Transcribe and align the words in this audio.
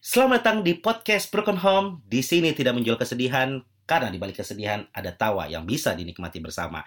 Selamat 0.00 0.40
datang 0.40 0.64
di 0.64 0.80
podcast 0.80 1.28
Broken 1.28 1.60
Home. 1.60 2.00
Di 2.08 2.24
sini 2.24 2.56
tidak 2.56 2.72
menjual 2.72 2.96
kesedihan, 2.96 3.60
karena 3.84 4.08
di 4.08 4.16
balik 4.16 4.40
kesedihan 4.40 4.88
ada 4.96 5.12
tawa 5.12 5.44
yang 5.44 5.68
bisa 5.68 5.92
dinikmati 5.92 6.40
bersama. 6.40 6.80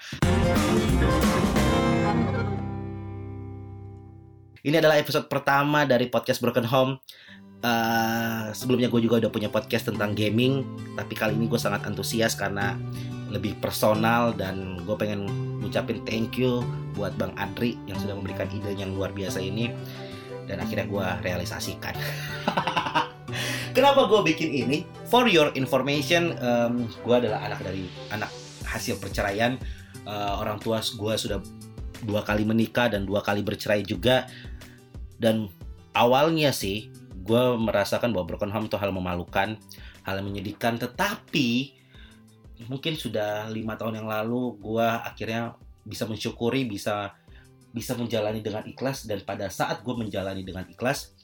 Ini 4.65 4.81
adalah 4.81 4.97
episode 4.97 5.29
pertama 5.29 5.85
dari 5.85 6.09
podcast 6.09 6.41
Broken 6.41 6.65
Home. 6.65 6.97
Uh, 7.61 8.49
sebelumnya 8.57 8.89
gue 8.89 9.05
juga 9.05 9.21
udah 9.21 9.29
punya 9.29 9.53
podcast 9.53 9.93
tentang 9.93 10.17
gaming, 10.17 10.65
tapi 10.97 11.13
kali 11.13 11.37
ini 11.37 11.45
gue 11.45 11.61
sangat 11.61 11.85
antusias 11.85 12.33
karena 12.33 12.73
lebih 13.29 13.53
personal 13.61 14.33
dan 14.33 14.81
gue 14.89 14.95
pengen 14.97 15.29
ngucapin 15.61 16.01
thank 16.09 16.41
you 16.41 16.65
buat 16.97 17.13
Bang 17.21 17.37
Adri 17.37 17.77
yang 17.85 18.01
sudah 18.01 18.17
memberikan 18.17 18.49
ide 18.49 18.73
yang 18.73 18.97
luar 18.97 19.13
biasa 19.13 19.37
ini 19.37 19.69
dan 20.45 20.61
akhirnya 20.61 20.85
gue 20.87 21.07
realisasikan. 21.23 21.93
Kenapa 23.77 24.05
gue 24.05 24.21
bikin 24.33 24.53
ini? 24.53 24.85
For 25.09 25.25
your 25.25 25.49
information, 25.57 26.37
um, 26.37 26.85
gue 26.85 27.15
adalah 27.17 27.41
anak 27.49 27.65
dari 27.65 27.89
anak 28.13 28.29
hasil 28.69 29.01
perceraian. 29.01 29.57
Uh, 30.03 30.37
orang 30.37 30.61
tua 30.61 30.77
gue 30.83 31.13
sudah 31.17 31.39
dua 32.03 32.21
kali 32.21 32.43
menikah 32.43 32.91
dan 32.91 33.07
dua 33.07 33.25
kali 33.25 33.41
bercerai 33.41 33.81
juga. 33.81 34.29
Dan 35.17 35.49
awalnya 35.97 36.53
sih 36.53 36.93
gue 37.23 37.43
merasakan 37.57 38.13
bahwa 38.13 38.35
broken 38.35 38.51
home 38.53 38.67
itu 38.69 38.77
hal 38.77 38.93
memalukan, 38.93 39.57
hal 40.05 40.13
yang 40.21 40.27
menyedihkan. 40.29 40.77
Tetapi 40.77 41.81
mungkin 42.69 42.93
sudah 42.93 43.49
lima 43.49 43.73
tahun 43.73 44.05
yang 44.05 44.07
lalu 44.07 44.59
gue 44.61 44.85
akhirnya 44.85 45.57
bisa 45.81 46.05
mensyukuri, 46.05 46.69
bisa 46.69 47.15
bisa 47.73 47.97
menjalani 47.97 48.39
dengan 48.39 48.63
ikhlas 48.69 49.09
dan 49.09 49.25
pada 49.25 49.49
saat 49.49 49.81
gue 49.81 49.95
menjalani 49.97 50.45
dengan 50.45 50.63
ikhlas, 50.69 51.17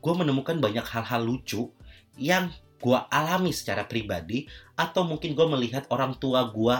gue 0.00 0.14
menemukan 0.16 0.56
banyak 0.56 0.82
hal-hal 0.82 1.22
lucu 1.22 1.68
yang 2.16 2.48
gue 2.82 2.98
alami 3.12 3.54
secara 3.54 3.86
pribadi 3.86 4.48
atau 4.74 5.06
mungkin 5.06 5.36
gue 5.38 5.46
melihat 5.46 5.86
orang 5.92 6.18
tua 6.18 6.50
gue 6.50 6.76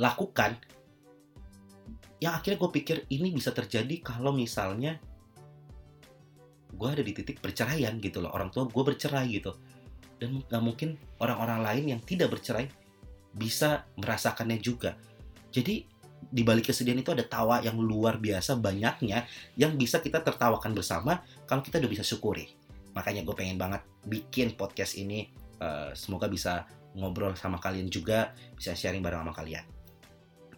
lakukan 0.00 0.58
yang 2.18 2.34
akhirnya 2.34 2.58
gue 2.58 2.70
pikir 2.82 2.96
ini 3.14 3.30
bisa 3.30 3.54
terjadi 3.54 4.02
kalau 4.02 4.34
misalnya 4.34 4.98
gue 6.74 6.88
ada 6.88 7.02
di 7.02 7.14
titik 7.14 7.38
perceraian 7.38 7.94
gitu 8.02 8.18
loh 8.18 8.34
orang 8.34 8.50
tua 8.50 8.66
gue 8.66 8.82
bercerai 8.82 9.26
gitu. 9.30 9.54
Dan 10.18 10.42
nggak 10.42 10.62
mungkin 10.62 10.98
orang-orang 11.22 11.62
lain 11.62 11.84
yang 11.94 12.00
tidak 12.02 12.34
bercerai 12.34 12.66
bisa 13.30 13.86
merasakannya 13.94 14.58
juga. 14.58 14.98
Jadi 15.54 15.86
di 16.28 16.44
balik 16.44 16.68
kesedihan 16.68 17.00
itu 17.00 17.14
ada 17.14 17.24
tawa 17.24 17.64
yang 17.64 17.80
luar 17.80 18.20
biasa 18.20 18.60
banyaknya 18.60 19.24
yang 19.56 19.74
bisa 19.80 20.02
kita 20.04 20.20
tertawakan 20.20 20.76
bersama 20.76 21.24
kalau 21.48 21.64
kita 21.64 21.80
udah 21.80 21.90
bisa 21.90 22.04
syukuri. 22.04 22.52
Makanya 22.92 23.24
gue 23.24 23.32
pengen 23.32 23.56
banget 23.56 23.80
bikin 24.04 24.52
podcast 24.58 24.98
ini 25.00 25.30
uh, 25.62 25.94
semoga 25.96 26.28
bisa 26.28 26.68
ngobrol 26.98 27.32
sama 27.38 27.56
kalian 27.62 27.88
juga 27.88 28.36
bisa 28.58 28.76
sharing 28.76 29.00
bareng 29.00 29.24
sama 29.24 29.32
kalian. 29.32 29.64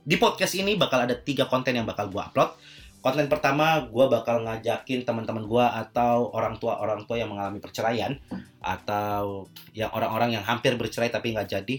Di 0.00 0.16
podcast 0.16 0.56
ini 0.56 0.75
bakal 0.75 1.05
ada 1.06 1.14
tiga 1.14 1.47
konten 1.47 1.77
yang 1.77 1.86
bakal 1.86 2.08
gue 2.08 2.19
upload. 2.19 2.56
Konten 3.00 3.33
pertama 3.33 3.88
gue 3.88 4.06
bakal 4.12 4.44
ngajakin 4.44 5.08
teman-teman 5.08 5.48
gue 5.48 5.64
atau 5.64 6.28
orang 6.36 6.61
tua 6.61 6.77
orang 6.84 7.08
tua 7.08 7.16
yang 7.16 7.33
mengalami 7.33 7.56
perceraian 7.56 8.12
atau 8.61 9.48
yang 9.72 9.88
orang-orang 9.97 10.36
yang 10.36 10.44
hampir 10.44 10.77
bercerai 10.77 11.08
tapi 11.08 11.33
nggak 11.33 11.48
jadi 11.48 11.77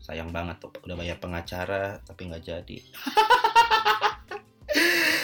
sayang 0.00 0.32
banget 0.32 0.58
tuh 0.58 0.72
udah 0.82 0.96
bayar 0.96 1.20
pengacara 1.20 2.00
tapi 2.02 2.26
nggak 2.26 2.44
jadi. 2.44 2.78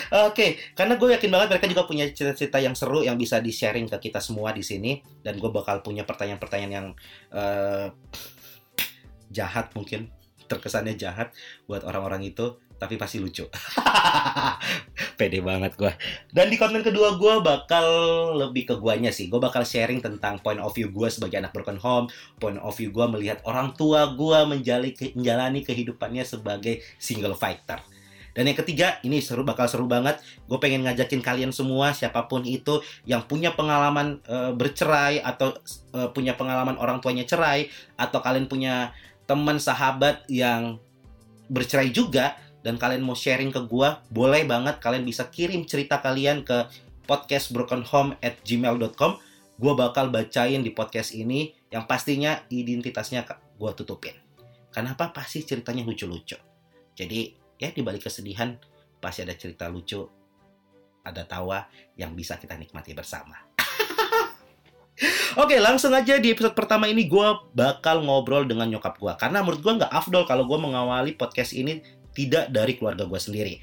Oke, 0.07 0.31
okay, 0.31 0.51
karena 0.79 0.95
gue 0.95 1.19
yakin 1.19 1.31
banget 1.35 1.49
mereka 1.51 1.67
juga 1.67 1.83
punya 1.83 2.07
cerita-cerita 2.07 2.63
yang 2.63 2.79
seru 2.79 3.03
yang 3.03 3.19
bisa 3.19 3.43
di-sharing 3.43 3.91
ke 3.91 3.99
kita 4.11 4.23
semua 4.23 4.55
di 4.55 4.63
sini. 4.63 5.03
Dan 5.03 5.43
gue 5.43 5.51
bakal 5.51 5.83
punya 5.83 6.07
pertanyaan-pertanyaan 6.07 6.73
yang 6.73 6.89
uh, 7.35 7.91
jahat 9.35 9.75
mungkin 9.75 10.15
terkesannya 10.47 10.95
jahat 10.95 11.35
buat 11.67 11.83
orang-orang 11.83 12.23
itu 12.31 12.55
tapi 12.77 13.01
pasti 13.01 13.21
lucu. 13.21 13.49
Pede 15.19 15.41
banget 15.41 15.73
gue. 15.81 15.93
Dan 16.29 16.53
di 16.53 16.61
konten 16.61 16.85
kedua 16.85 17.17
gue 17.17 17.35
bakal 17.41 17.87
lebih 18.37 18.69
ke 18.69 18.75
guanya 18.77 19.09
sih. 19.09 19.33
Gue 19.33 19.41
bakal 19.41 19.65
sharing 19.65 20.05
tentang 20.05 20.41
point 20.45 20.61
of 20.61 20.73
view 20.77 20.93
gue 20.93 21.09
sebagai 21.09 21.41
anak 21.41 21.57
broken 21.57 21.81
home, 21.81 22.07
point 22.37 22.61
of 22.61 22.77
view 22.77 22.93
gue 22.93 23.07
melihat 23.09 23.41
orang 23.49 23.73
tua 23.73 24.13
gue 24.13 24.39
menjalani, 24.45 24.93
menjalani 25.17 25.61
kehidupannya 25.65 26.25
sebagai 26.25 26.85
single 27.01 27.35
fighter. 27.35 27.81
Dan 28.37 28.53
yang 28.53 28.59
ketiga, 28.61 29.01
ini 29.01 29.25
seru 29.25 29.49
bakal 29.49 29.65
seru 29.65 29.89
banget. 29.89 30.21
Gue 30.45 30.61
pengen 30.61 30.85
ngajakin 30.85 31.25
kalian 31.25 31.57
semua, 31.57 31.97
siapa 31.97 32.29
pun 32.29 32.45
itu 32.45 32.85
yang 33.09 33.25
punya 33.25 33.57
pengalaman 33.57 34.21
e, 34.29 34.53
bercerai 34.53 35.25
atau 35.25 35.57
e, 35.97 36.13
punya 36.13 36.37
pengalaman 36.37 36.77
orang 36.77 37.01
tuanya 37.01 37.25
cerai 37.25 37.73
atau 37.97 38.21
kalian 38.21 38.45
punya 38.45 38.93
teman 39.25 39.57
sahabat 39.57 40.29
yang 40.29 40.77
bercerai 41.49 41.89
juga, 41.89 42.37
dan 42.67 42.83
kalian 42.83 43.07
mau 43.07 43.15
sharing 43.15 43.55
ke 43.55 43.63
gua, 43.63 44.03
boleh 44.11 44.43
banget 44.43 44.83
kalian 44.83 45.07
bisa 45.07 45.31
kirim 45.31 45.63
cerita 45.71 46.03
kalian 46.03 46.43
ke 46.43 46.67
podcastbrokenhome 47.07 48.19
at 48.19 48.43
gmail.com. 48.43 49.23
Gua 49.55 49.73
bakal 49.79 50.11
bacain 50.11 50.67
di 50.67 50.75
podcast 50.75 51.15
ini 51.15 51.55
yang 51.71 51.87
pastinya 51.87 52.43
identitasnya 52.51 53.23
gua 53.55 53.71
tutupin. 53.71 54.19
Kenapa? 54.75 55.15
Pasti 55.15 55.47
ceritanya 55.47 55.87
lucu-lucu. 55.87 56.35
Jadi 56.99 57.39
ya 57.55 57.71
di 57.71 57.87
balik 57.87 58.11
kesedihan 58.11 58.59
pasti 58.99 59.23
ada 59.23 59.39
cerita 59.39 59.71
lucu, 59.71 60.03
ada 61.07 61.23
tawa 61.23 61.71
yang 61.95 62.19
bisa 62.19 62.35
kita 62.35 62.59
nikmati 62.59 62.99
bersama. 62.99 63.47
Oke, 65.41 65.63
langsung 65.63 65.95
aja 65.95 66.19
di 66.19 66.35
episode 66.35 66.59
pertama 66.59 66.91
ini 66.91 67.07
gue 67.07 67.29
bakal 67.55 68.03
ngobrol 68.03 68.43
dengan 68.43 68.67
nyokap 68.67 68.99
gue. 68.99 69.13
Karena 69.23 69.47
menurut 69.47 69.63
gue 69.63 69.73
nggak 69.79 69.93
afdol 69.95 70.27
kalau 70.27 70.51
gue 70.51 70.59
mengawali 70.59 71.15
podcast 71.15 71.55
ini 71.55 71.79
tidak 72.17 72.49
dari 72.49 72.73
keluarga 72.81 73.05
gue 73.05 73.21
sendiri. 73.21 73.61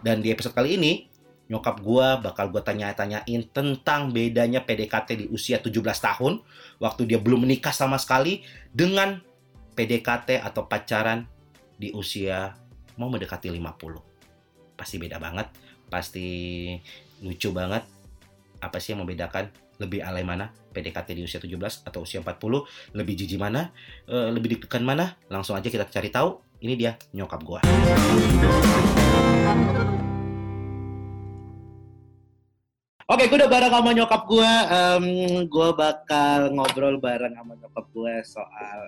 Dan 0.00 0.24
di 0.24 0.32
episode 0.32 0.56
kali 0.56 0.80
ini, 0.80 1.04
nyokap 1.52 1.84
gue 1.84 2.06
bakal 2.24 2.48
gue 2.48 2.62
tanya-tanyain 2.64 3.52
tentang 3.52 4.08
bedanya 4.08 4.64
PDKT 4.64 5.08
di 5.20 5.26
usia 5.28 5.60
17 5.60 5.76
tahun, 5.84 6.40
waktu 6.80 7.02
dia 7.04 7.20
belum 7.20 7.44
menikah 7.44 7.76
sama 7.76 8.00
sekali, 8.00 8.40
dengan 8.72 9.20
PDKT 9.76 10.40
atau 10.40 10.64
pacaran 10.64 11.28
di 11.76 11.92
usia 11.92 12.56
mau 12.96 13.12
mendekati 13.12 13.52
50. 13.52 14.80
Pasti 14.80 14.96
beda 14.96 15.20
banget, 15.20 15.52
pasti 15.92 16.28
lucu 17.20 17.52
banget. 17.52 17.84
Apa 18.60 18.76
sih 18.80 18.92
yang 18.92 19.04
membedakan 19.04 19.48
lebih 19.80 20.04
alay 20.04 20.20
mana 20.20 20.52
PDKT 20.76 21.16
di 21.16 21.22
usia 21.24 21.40
17 21.40 21.88
atau 21.88 22.04
usia 22.04 22.20
40 22.20 22.36
lebih 22.92 23.16
jijik 23.16 23.40
mana 23.40 23.72
e, 24.04 24.28
lebih 24.28 24.60
deg 24.60 24.68
mana 24.84 25.16
langsung 25.32 25.56
aja 25.56 25.72
kita 25.72 25.88
cari 25.88 26.12
tahu 26.12 26.36
ini 26.60 26.76
dia 26.76 26.92
nyokap 27.16 27.40
gua. 27.40 27.60
Oke, 33.10 33.26
gue 33.26 33.38
udah 33.42 33.50
bareng 33.50 33.72
sama 33.74 33.90
nyokap 33.90 34.22
gue. 34.28 34.52
Um, 34.70 35.06
gue 35.50 35.68
bakal 35.74 36.54
ngobrol 36.54 37.00
bareng 37.02 37.34
sama 37.34 37.58
nyokap 37.58 37.84
gue 37.90 38.14
soal 38.22 38.80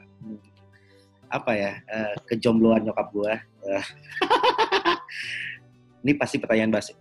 apa 1.32 1.52
ya 1.56 1.72
uh, 1.90 2.14
kejombloan 2.30 2.86
nyokap 2.86 3.10
gue. 3.10 3.34
Uh, 3.66 3.84
ini 6.06 6.12
pasti 6.14 6.38
pertanyaan 6.38 6.70
basi. 6.70 6.94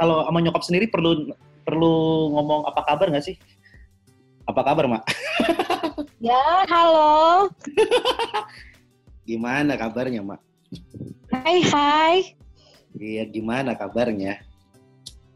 Kalau 0.00 0.24
sama 0.24 0.38
nyokap 0.40 0.62
sendiri 0.64 0.88
perlu 0.88 1.28
perlu 1.66 1.94
ngomong 2.38 2.64
apa 2.72 2.88
kabar 2.88 3.12
nggak 3.12 3.26
sih? 3.26 3.36
Apa 4.48 4.64
kabar, 4.64 4.88
Mak? 4.88 5.04
ya, 6.24 6.64
halo. 6.72 7.46
Gimana 9.30 9.78
kabarnya, 9.78 10.26
Mak? 10.26 10.42
Hai, 11.30 11.62
hai. 11.70 12.16
Iya, 12.98 13.22
gimana 13.30 13.78
kabarnya? 13.78 14.42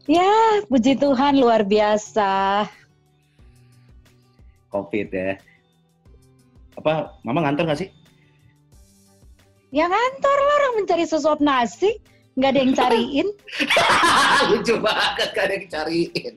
Ya, 0.03 0.59
puji 0.67 0.99
Tuhan 0.99 1.39
luar 1.39 1.63
biasa. 1.63 2.67
Covid 4.67 5.07
ya. 5.15 5.39
Apa, 6.75 7.15
Mama 7.23 7.47
ngantor 7.47 7.71
nggak 7.71 7.87
sih? 7.87 7.89
Ya 9.71 9.87
ngantor 9.87 10.37
lah 10.43 10.55
orang 10.59 10.73
mencari 10.83 11.07
sesuap 11.07 11.39
nasi. 11.39 11.95
Nggak 12.35 12.51
ada 12.51 12.59
yang 12.59 12.73
cariin. 12.83 13.27
Lucu 14.51 14.75
banget, 14.83 15.27
nggak 15.31 15.45
ada 15.47 15.55
yang 15.55 15.67
cariin. 15.71 16.33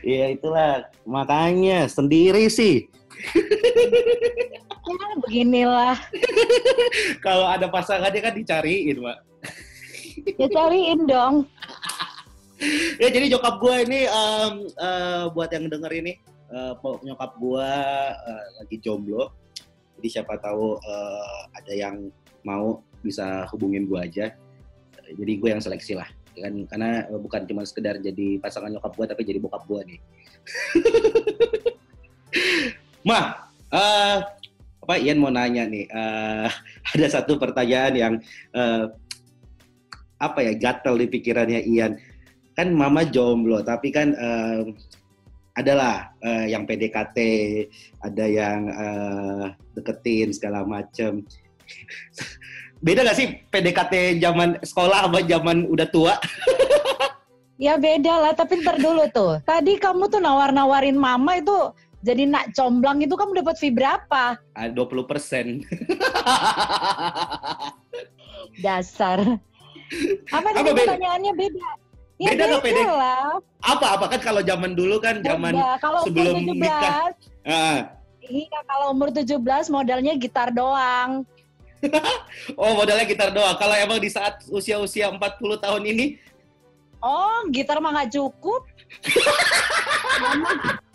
Iya 0.00 0.26
itulah, 0.40 0.88
makanya 1.04 1.84
sendiri 1.92 2.48
sih 2.48 2.88
ya 4.86 5.08
beginilah. 5.20 5.96
Kalau 7.26 7.46
ada 7.50 7.66
pasangannya 7.66 8.20
kan 8.22 8.34
dicariin, 8.34 9.02
Mbak. 9.02 9.18
ya 10.38 10.46
cariin 10.50 11.00
dong. 11.06 11.34
ya 13.02 13.08
jadi 13.12 13.36
nyokap 13.36 13.60
gue 13.60 13.74
ini 13.84 14.00
um, 14.08 14.52
uh, 14.80 15.24
buat 15.36 15.52
yang 15.52 15.68
denger 15.68 15.92
ini 15.92 16.16
uh, 16.50 16.72
nyokap 17.04 17.36
gue 17.36 17.70
uh, 18.14 18.44
lagi 18.62 18.76
jomblo. 18.80 19.34
Jadi 20.00 20.08
siapa 20.20 20.38
tahu 20.40 20.76
uh, 20.80 21.40
ada 21.56 21.72
yang 21.72 22.08
mau 22.44 22.80
bisa 23.04 23.44
hubungin 23.52 23.84
gue 23.88 24.00
aja. 24.00 24.26
Jadi 25.06 25.32
gue 25.38 25.48
yang 25.52 25.62
seleksi 25.62 25.94
lah 25.94 26.08
kan 26.36 26.52
karena 26.68 27.08
bukan 27.16 27.48
cuma 27.48 27.64
sekedar 27.64 27.96
jadi 27.96 28.36
pasangan 28.44 28.68
nyokap 28.68 28.92
gue 28.92 29.06
tapi 29.08 29.22
jadi 29.24 29.40
bokap 29.40 29.64
gue 29.64 29.80
nih 29.88 30.00
Ma, 33.06 33.46
eh, 33.70 34.18
apa 34.86 35.02
Ian 35.02 35.18
mau 35.18 35.34
nanya 35.34 35.66
nih? 35.66 35.90
eh, 35.90 36.46
ada 36.94 37.06
satu 37.10 37.42
pertanyaan 37.42 37.94
yang 37.98 38.14
eh, 38.54 38.86
apa 40.22 40.38
ya 40.46 40.54
gatel 40.54 40.94
di 41.02 41.10
pikirannya 41.10 41.66
Ian. 41.66 41.98
Kan 42.54 42.70
Mama 42.72 43.02
jomblo, 43.02 43.66
tapi 43.66 43.90
kan 43.90 44.14
eh, 44.14 44.62
adalah 45.58 46.14
eh, 46.22 46.54
yang 46.54 46.70
PDKT, 46.70 47.18
ada 47.98 48.24
yang 48.30 48.70
eh, 48.70 49.44
deketin 49.74 50.30
segala 50.30 50.62
macem. 50.62 51.26
Beda 52.86 53.02
gak 53.02 53.18
sih 53.18 53.42
PDKT 53.50 54.22
zaman 54.22 54.62
sekolah 54.62 55.10
sama 55.10 55.18
zaman 55.26 55.66
udah 55.66 55.88
tua? 55.90 56.14
Ya 57.56 57.80
beda 57.80 58.20
lah, 58.20 58.32
tapi 58.36 58.60
ntar 58.60 58.76
dulu 58.76 59.08
tuh. 59.08 59.40
Tadi 59.40 59.80
kamu 59.80 60.12
tuh 60.12 60.20
nawar-nawarin 60.20 60.92
mama 60.92 61.40
itu 61.40 61.56
jadi 62.06 62.22
nak 62.24 62.54
comblang 62.54 63.02
itu 63.02 63.12
kamu 63.12 63.42
dapat 63.42 63.58
fee 63.58 63.74
berapa? 63.74 64.38
Ah, 64.54 64.66
20 64.70 64.78
persen. 65.02 65.66
Dasar. 68.62 69.18
Apa 70.30 70.48
tadi 70.50 70.62
Apa 70.64 70.72
beda? 70.72 70.82
pertanyaannya 70.86 71.32
beda? 71.34 71.68
Ya 72.16 72.32
Beda 72.32 72.58
PD. 72.64 72.80
lah. 72.80 73.36
apa 73.60 73.86
apa 73.92 74.04
kan 74.08 74.20
kalau 74.24 74.40
zaman 74.40 74.72
dulu 74.72 74.96
kan 74.96 75.20
zaman 75.20 75.52
Beda. 75.52 75.76
Kalau 75.76 76.00
sebelum 76.00 76.32
umur 76.32 76.48
17, 76.48 76.56
nikah. 76.56 77.06
Ah, 77.44 77.78
Iya, 78.26 78.58
kalau 78.64 78.86
umur 78.90 79.08
17 79.12 79.36
modalnya 79.68 80.16
gitar 80.16 80.48
doang. 80.50 81.22
oh 82.58 82.72
modalnya 82.72 83.04
gitar 83.04 83.30
doang. 83.30 83.54
Kalau 83.54 83.76
emang 83.76 83.98
di 83.98 84.08
saat 84.08 84.40
usia-usia 84.48 85.10
40 85.10 85.18
tahun 85.60 85.82
ini 85.84 86.06
Oh, 86.98 87.44
gitar 87.52 87.78
mah 87.78 87.92
nggak 87.92 88.16
cukup. 88.16 88.64
Mama, 90.18 90.50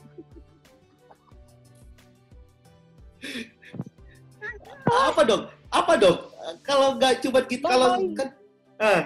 apa 4.89 5.21
dong? 5.23 5.43
Apa 5.71 5.93
dong? 5.95 6.17
Kalau 6.65 6.97
nggak 6.97 7.21
cuma 7.23 7.39
kita 7.45 7.67
kalau 7.69 8.01
kan 8.17 8.29
ah, 8.81 9.01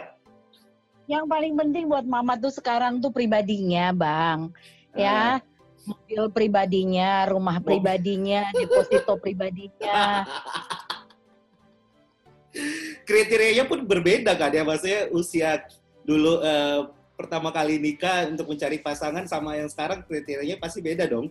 yang 1.05 1.29
paling 1.29 1.53
penting 1.53 1.85
buat 1.85 2.05
mama 2.05 2.33
tuh 2.33 2.49
sekarang 2.49 2.97
tuh 2.97 3.13
pribadinya, 3.13 3.93
Bang. 3.93 4.49
Ya, 4.97 5.43
mobil 5.85 6.31
pribadinya, 6.33 7.29
rumah 7.29 7.61
pribadinya, 7.61 8.49
deposito 8.55 9.13
pribadinya. 9.23 10.25
kriterianya 13.03 13.67
pun 13.67 13.83
berbeda 13.83 14.31
kan 14.39 14.47
ya 14.47 14.63
maksudnya 14.63 15.11
usia 15.11 15.59
dulu 16.07 16.39
eh, 16.39 16.87
pertama 17.19 17.51
kali 17.51 17.75
nikah 17.83 18.31
untuk 18.31 18.47
mencari 18.47 18.79
pasangan 18.79 19.27
sama 19.27 19.59
yang 19.59 19.67
sekarang 19.67 19.99
kriterianya 20.07 20.55
pasti 20.55 20.79
beda 20.79 21.03
dong. 21.03 21.27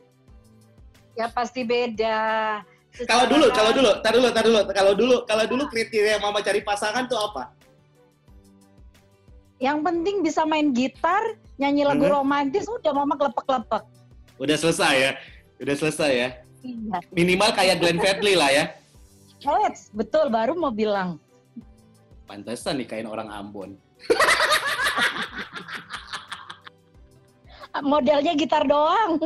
Ya 1.16 1.32
pasti 1.32 1.64
beda. 1.64 2.60
Kalau 3.02 3.26
dulu, 3.26 3.50
kalau 3.50 3.74
dulu, 3.74 3.90
tar 4.06 4.14
dulu, 4.14 4.28
tar 4.30 4.44
dulu, 4.46 4.60
kalau 4.70 4.92
dulu, 4.94 5.16
kalau 5.26 5.44
dulu 5.50 5.62
kriteria 5.66 6.22
mama 6.22 6.38
cari 6.38 6.62
pasangan 6.62 7.10
tuh 7.10 7.18
apa? 7.18 7.50
Yang 9.58 9.78
penting 9.82 10.16
bisa 10.22 10.46
main 10.46 10.70
gitar, 10.70 11.34
nyanyi 11.58 11.82
lagu 11.82 12.06
Mhm. 12.06 12.14
romantis, 12.14 12.70
udah 12.70 12.94
mama 12.94 13.18
kelepek-kelepek. 13.18 13.82
Udah 14.38 14.56
selesai 14.58 14.94
ya, 14.94 15.10
udah 15.58 15.74
selesai 15.74 16.10
ya. 16.14 16.28
Iya. 16.62 16.98
Minimal 17.10 17.50
kayak 17.50 17.82
Glenn 17.82 17.98
Fredly 17.98 18.38
lah 18.38 18.50
ya. 18.54 18.64
Alex, 19.42 19.90
betul 19.90 20.30
baru 20.30 20.54
mau 20.54 20.70
bilang. 20.70 21.18
Pantesan 22.30 22.78
nikahin 22.78 23.10
orang 23.10 23.26
Ambon. 23.28 23.74
Modelnya 27.84 28.32
gitar 28.32 28.64
doang. 28.64 29.20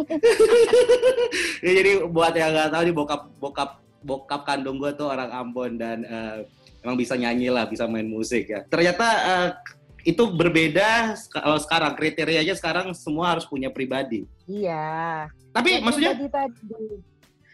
ya, 1.64 1.70
jadi 1.78 2.02
buat 2.10 2.34
yang 2.34 2.50
nggak 2.50 2.70
tahu 2.74 2.82
nih 2.90 2.94
bokap 2.94 3.22
bokap 3.38 3.70
bokap 4.02 4.42
kandung 4.42 4.82
gue 4.82 4.90
tuh 4.98 5.06
orang 5.06 5.30
Ambon 5.30 5.78
dan 5.78 6.02
eh, 6.02 6.36
emang 6.82 6.98
bisa 6.98 7.14
nyanyi 7.14 7.54
lah, 7.54 7.70
bisa 7.70 7.86
main 7.86 8.10
musik 8.10 8.50
ya. 8.50 8.66
Ternyata 8.66 9.06
eh, 9.06 9.48
itu 10.06 10.26
berbeda 10.26 11.14
kalau 11.30 11.58
sekarang 11.62 11.92
kriterianya 11.94 12.54
sekarang 12.58 12.90
semua 12.98 13.38
harus 13.38 13.46
punya 13.46 13.70
pribadi. 13.70 14.26
Iya. 14.50 15.30
Tapi 15.54 15.78
Ya, 15.78 15.82
maksudnya 15.82 16.12
tadi 16.26 16.62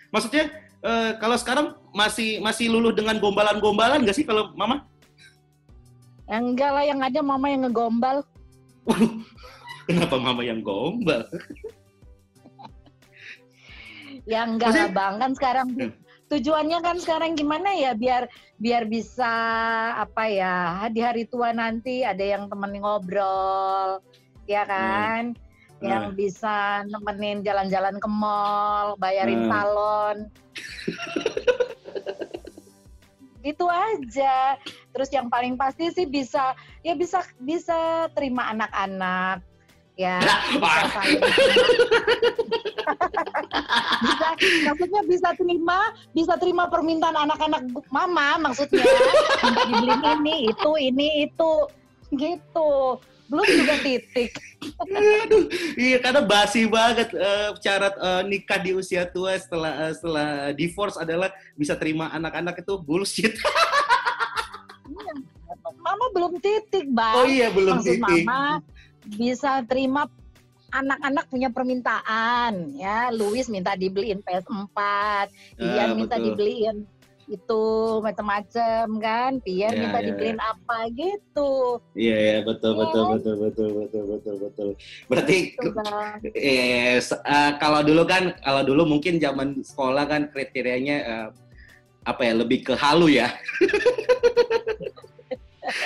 maksudnya 0.09 0.45
eh, 0.81 1.11
kalau 1.21 1.37
sekarang 1.37 1.67
masih 1.93 2.41
masih 2.41 2.73
luluh 2.73 2.97
dengan 2.97 3.21
gombalan-gombalan 3.21 4.03
nggak 4.05 4.17
sih 4.17 4.25
kalau 4.25 4.57
mama? 4.57 4.89
Ya 6.25 6.41
enggak 6.41 6.71
lah, 6.73 6.85
yang 6.89 7.01
ada 7.05 7.21
mama 7.21 7.53
yang 7.53 7.69
ngegombal. 7.69 8.25
Kenapa 9.85 10.17
mama 10.17 10.41
yang 10.41 10.61
gombal? 10.61 11.25
Ya 14.25 14.49
enggak 14.49 14.73
lah 14.73 14.89
Maksudnya- 14.89 14.97
bang, 14.97 15.15
kan 15.21 15.33
sekarang 15.37 15.67
Hmm. 15.77 15.93
tujuannya 16.33 16.79
kan 16.81 16.97
sekarang 16.97 17.37
gimana 17.37 17.77
ya 17.77 17.93
biar 17.93 18.25
biar 18.57 18.89
bisa 18.89 19.29
apa 20.01 20.25
ya 20.25 20.57
di 20.89 21.05
hari 21.05 21.29
tua 21.29 21.53
nanti 21.53 22.01
ada 22.01 22.25
yang 22.25 22.49
temenin 22.49 22.81
ngobrol, 22.81 24.01
ya 24.49 24.65
kan? 24.65 25.37
Yang 25.85 26.05
Hmm. 26.09 26.17
bisa 26.17 26.57
nemenin 26.89 27.45
jalan-jalan 27.45 28.01
ke 28.01 28.09
mall, 28.09 28.97
bayarin 28.97 29.45
Hmm. 29.45 29.51
salon. 29.53 30.17
Itu 33.45 33.69
aja. 33.69 34.57
Terus 34.89 35.13
yang 35.13 35.29
paling 35.29 35.61
pasti 35.61 35.93
sih 35.93 36.09
bisa 36.09 36.57
ya 36.81 36.97
bisa 36.97 37.21
bisa 37.37 38.09
terima 38.17 38.49
anak-anak. 38.49 39.45
Ya, 39.95 40.19
bisa 40.51 40.91
saling 40.91 41.23
bisa 44.05 44.29
maksudnya 44.67 45.03
bisa 45.07 45.29
terima 45.39 45.79
bisa 46.11 46.35
terima 46.35 46.67
permintaan 46.67 47.15
anak-anak 47.15 47.63
mama 47.95 48.43
maksudnya. 48.43 48.83
Minta 48.83 49.63
dibeliin 49.71 50.03
ini 50.19 50.35
itu 50.51 50.71
ini 50.83 51.09
itu. 51.31 51.53
Gitu. 52.11 52.73
Belum 53.31 53.47
juga 53.47 53.75
titik. 53.87 54.35
Aduh, 54.83 55.47
iya 55.79 56.03
karena 56.03 56.27
basi 56.27 56.67
banget 56.67 57.15
eh, 57.15 57.55
syarat 57.63 57.95
eh, 57.95 58.23
nikah 58.27 58.59
di 58.59 58.75
usia 58.75 59.07
tua 59.07 59.39
setelah 59.39 59.73
eh, 59.79 59.93
setelah 59.95 60.29
divorce 60.59 60.99
adalah 60.99 61.31
bisa 61.55 61.79
terima 61.79 62.11
anak-anak 62.11 62.67
itu 62.67 62.75
bullshit. 62.83 63.39
mama 65.85 66.07
belum 66.17 66.33
titik 66.41 66.89
bang. 66.91 67.15
Oh 67.15 67.27
iya 67.29 67.53
belum 67.53 67.79
maksud 67.79 68.01
titik. 68.01 68.25
mama 68.25 68.65
bisa 69.07 69.61
terima 69.65 70.09
anak-anak 70.71 71.29
punya 71.29 71.49
permintaan 71.49 72.75
ya 72.75 73.13
Louis 73.13 73.47
minta 73.47 73.77
dibeliin 73.77 74.19
PS4 74.21 74.79
Ian 75.57 75.87
Ah, 75.87 75.95
minta 75.95 76.17
betul. 76.17 76.35
dibeliin 76.35 76.77
itu 77.25 77.63
macam-macam 78.05 78.85
kan 79.01 79.33
Pian 79.41 79.73
Ya, 79.73 79.81
minta 79.81 79.97
ya, 79.97 80.13
dibeliin 80.13 80.37
apa 80.37 80.93
gitu 80.93 81.81
Iya 81.95 82.17
iya 82.21 82.39
betul 82.43 82.75
Iya. 82.75 82.81
betul 82.83 83.03
betul 83.09 83.35
betul 83.39 83.69
betul 83.73 84.03
betul 84.11 84.35
betul. 84.43 84.69
Berarti 85.09 85.37
Bang. 85.73 86.21
eh, 86.35 86.99
se- 87.01 87.23
eh, 87.23 87.53
kalau 87.57 87.81
dulu 87.81 88.03
kan 88.05 88.35
kalau 88.43 88.61
dulu 88.61 88.83
mungkin 88.85 89.17
zaman 89.17 89.63
sekolah 89.63 90.05
kan 90.05 90.23
kriterianya 90.29 90.97
eh, 91.01 91.29
apa 92.05 92.21
ya 92.21 92.35
lebih 92.37 92.61
ke 92.61 92.75
halu 92.77 93.09
ya. 93.09 93.33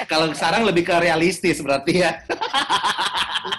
kalau 0.06 0.30
sekarang 0.32 0.64
lebih 0.64 0.84
ke 0.84 0.94
realistis 0.94 1.60
berarti 1.60 2.04
ya. 2.04 2.10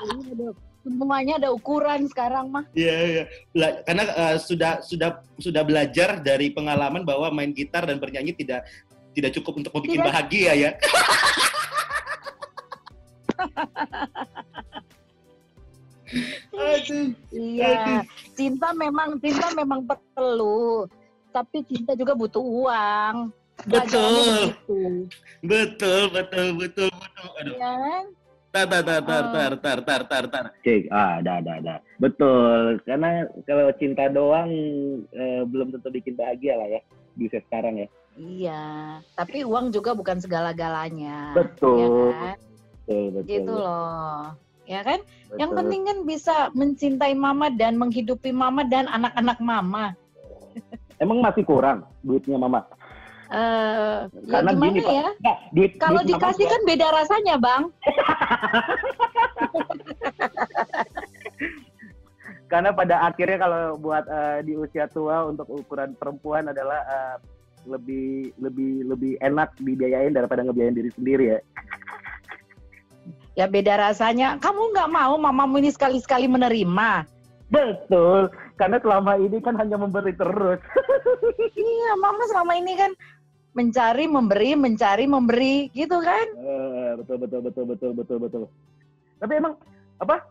Ini 0.06 0.34
ada- 0.36 0.58
semuanya 0.80 1.38
ada 1.38 1.50
ukuran 1.54 2.08
sekarang 2.08 2.50
mah 2.50 2.66
Iya, 2.74 2.96
iya. 3.06 3.24
Bela- 3.52 3.78
Karena 3.84 4.04
eh, 4.10 4.36
sudah 4.40 4.72
sudah 4.82 5.10
sudah 5.38 5.62
belajar 5.62 6.18
dari 6.20 6.50
pengalaman 6.50 7.04
bahwa 7.04 7.30
main 7.30 7.52
gitar 7.52 7.86
dan 7.86 8.00
bernyanyi 8.02 8.34
tidak 8.34 8.66
tidak 9.14 9.32
cukup 9.36 9.60
untuk 9.60 9.72
membuat 9.76 10.08
bahagia 10.08 10.52
ya. 10.56 10.72
Aduh. 16.50 17.14
Iya, 17.30 18.02
cinta 18.34 18.74
memang 18.74 19.22
cinta 19.22 19.54
memang 19.54 19.86
perlu, 19.86 20.90
tapi 21.30 21.62
cinta 21.70 21.94
juga 21.94 22.18
butuh 22.18 22.42
uang. 22.42 23.30
Betul. 23.68 24.56
Betul, 25.44 26.02
betul, 26.14 26.48
betul, 26.56 26.88
betul. 26.88 26.90
Aduh. 27.44 27.56
ya 27.60 27.74
kan? 27.76 28.06
Tar, 28.50 28.66
tar, 28.66 28.82
tar, 28.82 29.02
tar, 29.06 29.24
Oh. 29.24 29.30
tar, 29.30 29.54
tar, 29.62 29.80
tar, 29.86 30.02
tar, 30.10 30.26
tar. 30.26 30.46
Cek, 30.66 30.90
ah, 30.90 31.22
ada, 31.22 31.38
ada, 31.38 31.52
ada. 31.62 31.76
Betul, 32.02 32.82
karena 32.82 33.30
kalau 33.46 33.70
cinta 33.78 34.10
doang 34.10 34.50
eh, 35.14 35.46
belum 35.46 35.70
tentu 35.78 35.94
bikin 35.94 36.18
bahagia 36.18 36.58
lah 36.58 36.66
ya 36.66 36.82
di 37.14 37.30
usia 37.30 37.44
sekarang 37.46 37.86
ya. 37.86 37.88
Iya, 38.18 38.64
tapi 39.14 39.46
uang 39.46 39.70
juga 39.70 39.94
bukan 39.94 40.18
segala-galanya. 40.18 41.38
Betul. 41.38 42.10
Ya 42.10 42.18
kan? 42.18 42.38
Betul, 42.90 43.04
betul. 43.14 43.30
Gitu 43.30 43.54
loh. 43.54 44.22
Ya 44.66 44.82
kan? 44.82 45.00
Yang 45.38 45.50
betul. 45.54 45.60
penting 45.62 45.82
kan 45.86 45.98
bisa 46.10 46.36
mencintai 46.58 47.14
mama 47.14 47.54
dan 47.54 47.78
menghidupi 47.78 48.34
mama 48.34 48.66
dan 48.66 48.90
anak-anak 48.90 49.38
mama. 49.38 49.94
Emang 51.00 51.22
masih 51.22 51.46
kurang 51.46 51.86
duitnya 52.02 52.36
mama? 52.36 52.66
Eh, 53.30 53.98
ya 54.10 54.42
Karena 54.42 54.52
gimana 54.58 54.74
gini, 54.74 54.82
Pak. 54.82 54.94
ya? 54.94 55.06
Duit, 55.54 55.72
Kalau 55.78 56.02
duit 56.02 56.10
dikasih 56.18 56.46
kan 56.50 56.62
beda 56.66 56.88
rasanya, 56.90 57.36
Bang. 57.38 57.70
karena 62.50 62.74
pada 62.74 63.06
akhirnya 63.06 63.38
kalau 63.38 63.78
buat 63.78 64.10
eh, 64.10 64.42
di 64.42 64.58
usia 64.58 64.90
tua 64.90 65.30
untuk 65.30 65.46
ukuran 65.54 65.94
perempuan 65.94 66.50
adalah 66.50 66.82
eh, 66.90 67.16
lebih 67.70 68.34
lebih 68.42 68.90
lebih 68.90 69.14
enak 69.22 69.54
dibiayain 69.62 70.18
daripada 70.18 70.42
ngebiayain 70.42 70.74
diri 70.74 70.90
sendiri 70.98 71.26
ya. 71.38 71.40
Ya 73.38 73.46
beda 73.46 73.78
rasanya. 73.78 74.42
Kamu 74.42 74.74
nggak 74.74 74.90
mau 74.90 75.14
mamamu 75.22 75.62
ini 75.62 75.70
sekali-sekali 75.70 76.26
menerima. 76.26 77.06
Betul, 77.50 78.30
karena 78.62 78.78
selama 78.78 79.18
ini 79.18 79.38
kan 79.42 79.58
hanya 79.58 79.78
memberi 79.78 80.14
terus. 80.18 80.60
Iya, 81.60 81.92
mama 82.00 82.24
selama 82.30 82.54
ini 82.56 82.76
kan 82.78 82.92
mencari, 83.54 84.06
memberi, 84.06 84.54
mencari, 84.54 85.06
memberi, 85.10 85.74
gitu 85.74 85.98
kan? 86.00 86.28
Eh, 86.38 86.92
betul 87.02 87.18
betul 87.26 87.40
betul 87.42 87.66
betul 87.66 87.92
betul 87.98 88.18
betul. 88.22 88.44
Tapi 89.20 89.34
emang 89.36 89.54
apa? 90.00 90.24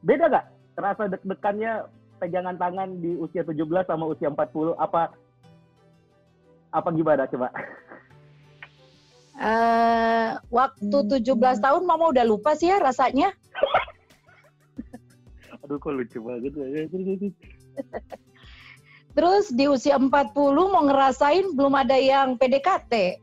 Beda 0.00 0.28
gak 0.28 0.46
terasa 0.76 1.02
deg-degannya 1.12 1.72
pegangan 2.20 2.56
tangan 2.56 2.88
di 3.00 3.16
usia 3.16 3.44
17 3.44 3.88
sama 3.88 4.04
usia 4.12 4.28
40 4.28 4.76
apa 4.76 5.12
apa 6.70 6.88
gimana 6.94 7.26
coba? 7.26 7.48
Eh, 9.40 10.28
waktu 10.52 10.96
17 11.24 11.64
tahun 11.64 11.82
mama 11.88 12.12
udah 12.12 12.24
lupa 12.28 12.52
sih 12.52 12.68
ya 12.68 12.76
rasanya. 12.76 13.32
Aduh 15.64 15.80
kok 15.80 15.96
lucu 15.96 16.20
banget 16.20 16.52
ya. 16.52 16.66
Terus 19.10 19.50
di 19.50 19.66
usia 19.66 19.98
40 19.98 20.10
mau 20.70 20.86
ngerasain 20.86 21.54
belum 21.58 21.74
ada 21.74 21.98
yang 21.98 22.38
PDKT. 22.38 23.18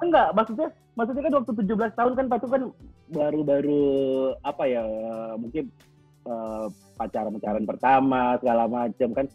Enggak, 0.00 0.32
maksudnya 0.32 0.68
maksudnya 0.96 1.22
kan 1.28 1.34
waktu 1.36 1.52
17 1.60 1.98
tahun 1.98 2.12
kan 2.16 2.26
Patu 2.32 2.46
kan 2.48 2.62
baru-baru 3.10 3.84
apa 4.40 4.64
ya 4.64 4.84
mungkin 5.36 5.68
eh, 6.24 6.66
pacaran-pacaran 6.96 7.64
pertama 7.68 8.40
segala 8.40 8.64
macam 8.70 9.08
kan 9.12 9.26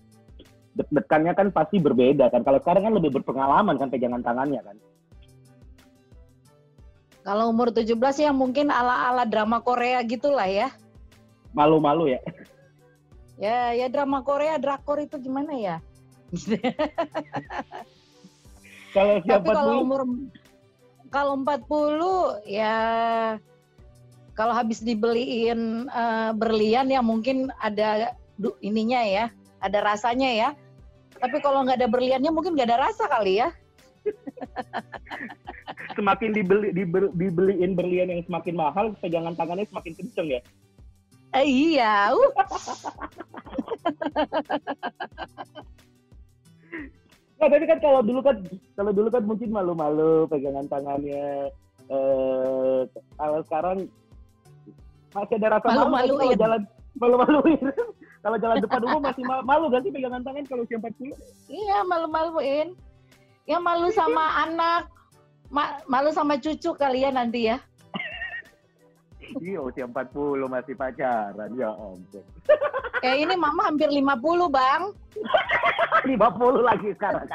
deg-degannya 0.76 1.34
kan 1.38 1.48
pasti 1.54 1.78
berbeda 1.78 2.28
kan. 2.34 2.42
Kalau 2.42 2.60
sekarang 2.60 2.90
kan 2.90 2.94
lebih 2.98 3.14
berpengalaman 3.22 3.78
kan 3.78 3.88
pegangan 3.94 4.26
tangannya 4.26 4.60
kan. 4.66 4.78
Kalau 7.26 7.50
umur 7.50 7.74
17 7.74 7.98
ya 8.22 8.30
mungkin 8.30 8.70
ala-ala 8.70 9.26
drama 9.26 9.58
Korea 9.62 10.02
gitulah 10.06 10.46
ya. 10.46 10.70
Malu-malu 11.58 12.14
ya. 12.14 12.22
Ya, 13.36 13.76
ya 13.76 13.88
drama 13.92 14.24
Korea, 14.24 14.56
drakor 14.56 15.04
itu 15.04 15.20
gimana 15.20 15.52
ya? 15.56 15.78
Kalau 18.96 19.20
Tapi 19.28 19.52
kalau 19.52 19.84
40 19.84 19.84
umur 19.84 20.02
kalau 21.12 21.34
40 21.44 22.48
ya 22.48 22.76
kalau 24.36 24.56
habis 24.56 24.80
dibeliin 24.80 25.92
eh, 25.92 26.32
berlian 26.32 26.88
ya 26.88 27.04
mungkin 27.04 27.52
ada 27.60 28.16
du- 28.40 28.56
ininya 28.64 29.04
ya, 29.04 29.26
ada 29.60 29.84
rasanya 29.84 30.32
ya. 30.32 30.50
Tapi 31.20 31.44
kalau 31.44 31.68
nggak 31.68 31.84
ada 31.84 31.92
berliannya 31.92 32.32
mungkin 32.32 32.56
nggak 32.56 32.72
ada 32.72 32.88
rasa 32.88 33.08
kali 33.12 33.44
ya. 33.44 33.52
semakin 36.00 36.32
dibeli 36.36 36.72
diber- 36.72 37.12
dibeliin 37.16 37.76
berlian 37.76 38.12
yang 38.12 38.24
semakin 38.28 38.56
mahal, 38.56 38.96
pegangan 39.00 39.36
tangannya 39.36 39.68
semakin 39.68 39.94
kenceng 39.96 40.28
ya. 40.40 40.42
Eh, 41.36 41.46
iya, 41.76 42.16
uh, 42.16 42.32
Nah, 47.36 47.52
tapi 47.52 47.68
kan 47.68 47.78
kalau 47.84 48.00
dulu 48.00 48.24
kan 48.24 48.40
kalau 48.74 48.92
dulu 48.96 49.08
kan 49.12 49.24
mungkin 49.28 49.52
malu-malu 49.52 50.24
pegangan 50.32 50.66
tangannya. 50.72 51.52
Eh 51.92 52.80
kalau 53.20 53.40
sekarang 53.44 53.78
masih 55.12 55.36
ada 55.44 55.60
rasa 55.60 55.68
malu 55.68 55.76
tapi 55.76 55.84
kalau 55.84 55.92
Malu-maluin. 56.16 56.38
jalan 56.40 56.62
malu-maluin. 56.96 57.60
kalau 58.24 58.38
jalan 58.40 58.58
depan 58.64 58.82
umum 58.88 59.02
masih 59.04 59.24
ma- 59.28 59.44
malu 59.46 59.68
kan 59.68 59.84
sih 59.84 59.92
pegangan 59.92 60.24
tangan 60.24 60.44
kalau 60.48 60.64
usia 60.64 60.80
40? 60.80 61.12
iya 61.52 61.84
malu-maluin. 61.84 62.68
Ya 63.46 63.60
malu 63.62 63.92
sama 63.94 64.26
anak, 64.42 64.90
ma- 65.52 65.84
malu 65.86 66.10
sama 66.10 66.40
cucu 66.40 66.72
kalian 66.74 67.20
nanti 67.20 67.52
ya. 67.52 67.60
Iya, 69.36 69.60
usia 69.60 69.84
40 69.84 70.48
masih 70.48 70.76
pacaran. 70.76 71.50
Ya 71.54 71.70
ampun. 71.72 72.24
Eh 73.04 73.16
ini 73.20 73.36
mama 73.36 73.68
hampir 73.68 73.92
50 73.92 74.08
bang. 74.48 74.82
50 76.08 76.16
lagi 76.62 76.90
sekarang. 76.96 77.28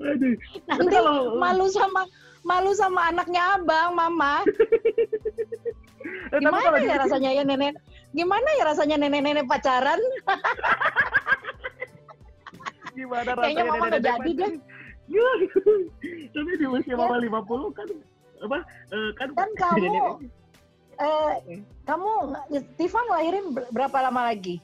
Aduh. 0.00 0.34
Nanti 0.66 0.86
kalau 0.90 1.14
malu 1.36 1.66
sama 1.68 2.02
malu 2.42 2.72
sama 2.72 3.08
anaknya 3.08 3.56
abang, 3.56 3.92
mama. 3.92 4.40
eh, 6.32 6.40
Gimana 6.40 6.64
kalau 6.64 6.78
ya 6.80 6.96
di- 6.96 7.00
rasanya 7.04 7.30
ya 7.32 7.42
nenek? 7.44 7.74
Gimana 8.12 8.48
ya 8.56 8.64
rasanya 8.64 8.96
nenek-nenek 8.98 9.44
pacaran? 9.44 10.00
gimana 12.94 13.30
Kayaknya 13.34 13.34
rasanya 13.34 13.62
mama 13.66 13.84
nggak 13.84 14.00
nenek-nenek 14.00 14.24
jadi 14.24 14.30
deh. 14.40 14.52
Ya, 15.04 15.28
tapi 16.32 16.50
di 16.56 16.64
usia 16.64 16.94
Ya. 16.94 16.96
mama 16.96 17.16
50 17.20 17.76
kan 17.76 17.88
apa 18.42 18.58
eh, 18.90 19.10
kan 19.14 19.28
Kan 19.34 19.50
kamu, 19.62 20.02
eh, 20.98 21.32
kamu 21.86 22.10
Stefan 22.74 23.06
lahirin 23.10 23.54
ber- 23.54 23.70
berapa 23.70 23.98
lama 24.10 24.30
lagi? 24.32 24.58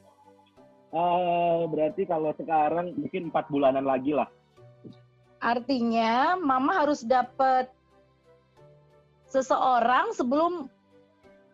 Eh, 0.90 1.62
berarti 1.70 2.02
kalau 2.02 2.34
sekarang 2.34 2.98
mungkin 2.98 3.30
empat 3.30 3.46
bulanan 3.46 3.86
lagi 3.86 4.10
lah. 4.10 4.26
Artinya 5.38 6.34
mama 6.36 6.82
harus 6.82 7.06
dapat 7.06 7.70
seseorang 9.30 10.10
sebelum 10.18 10.66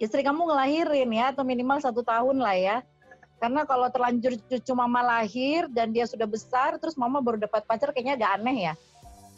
istri 0.01 0.25
kamu 0.25 0.49
ngelahirin 0.49 1.13
ya, 1.13 1.37
atau 1.37 1.45
minimal 1.45 1.79
satu 1.85 2.01
tahun 2.01 2.41
lah 2.41 2.57
ya. 2.57 2.77
Karena 3.37 3.69
kalau 3.69 3.93
terlanjur 3.93 4.41
cucu 4.49 4.73
mama 4.73 5.05
lahir 5.05 5.69
dan 5.69 5.93
dia 5.93 6.09
sudah 6.09 6.25
besar, 6.25 6.81
terus 6.81 6.97
mama 6.97 7.21
baru 7.21 7.37
dapat 7.37 7.69
pacar 7.69 7.93
kayaknya 7.93 8.17
agak 8.17 8.41
aneh 8.41 8.73
ya. 8.73 8.75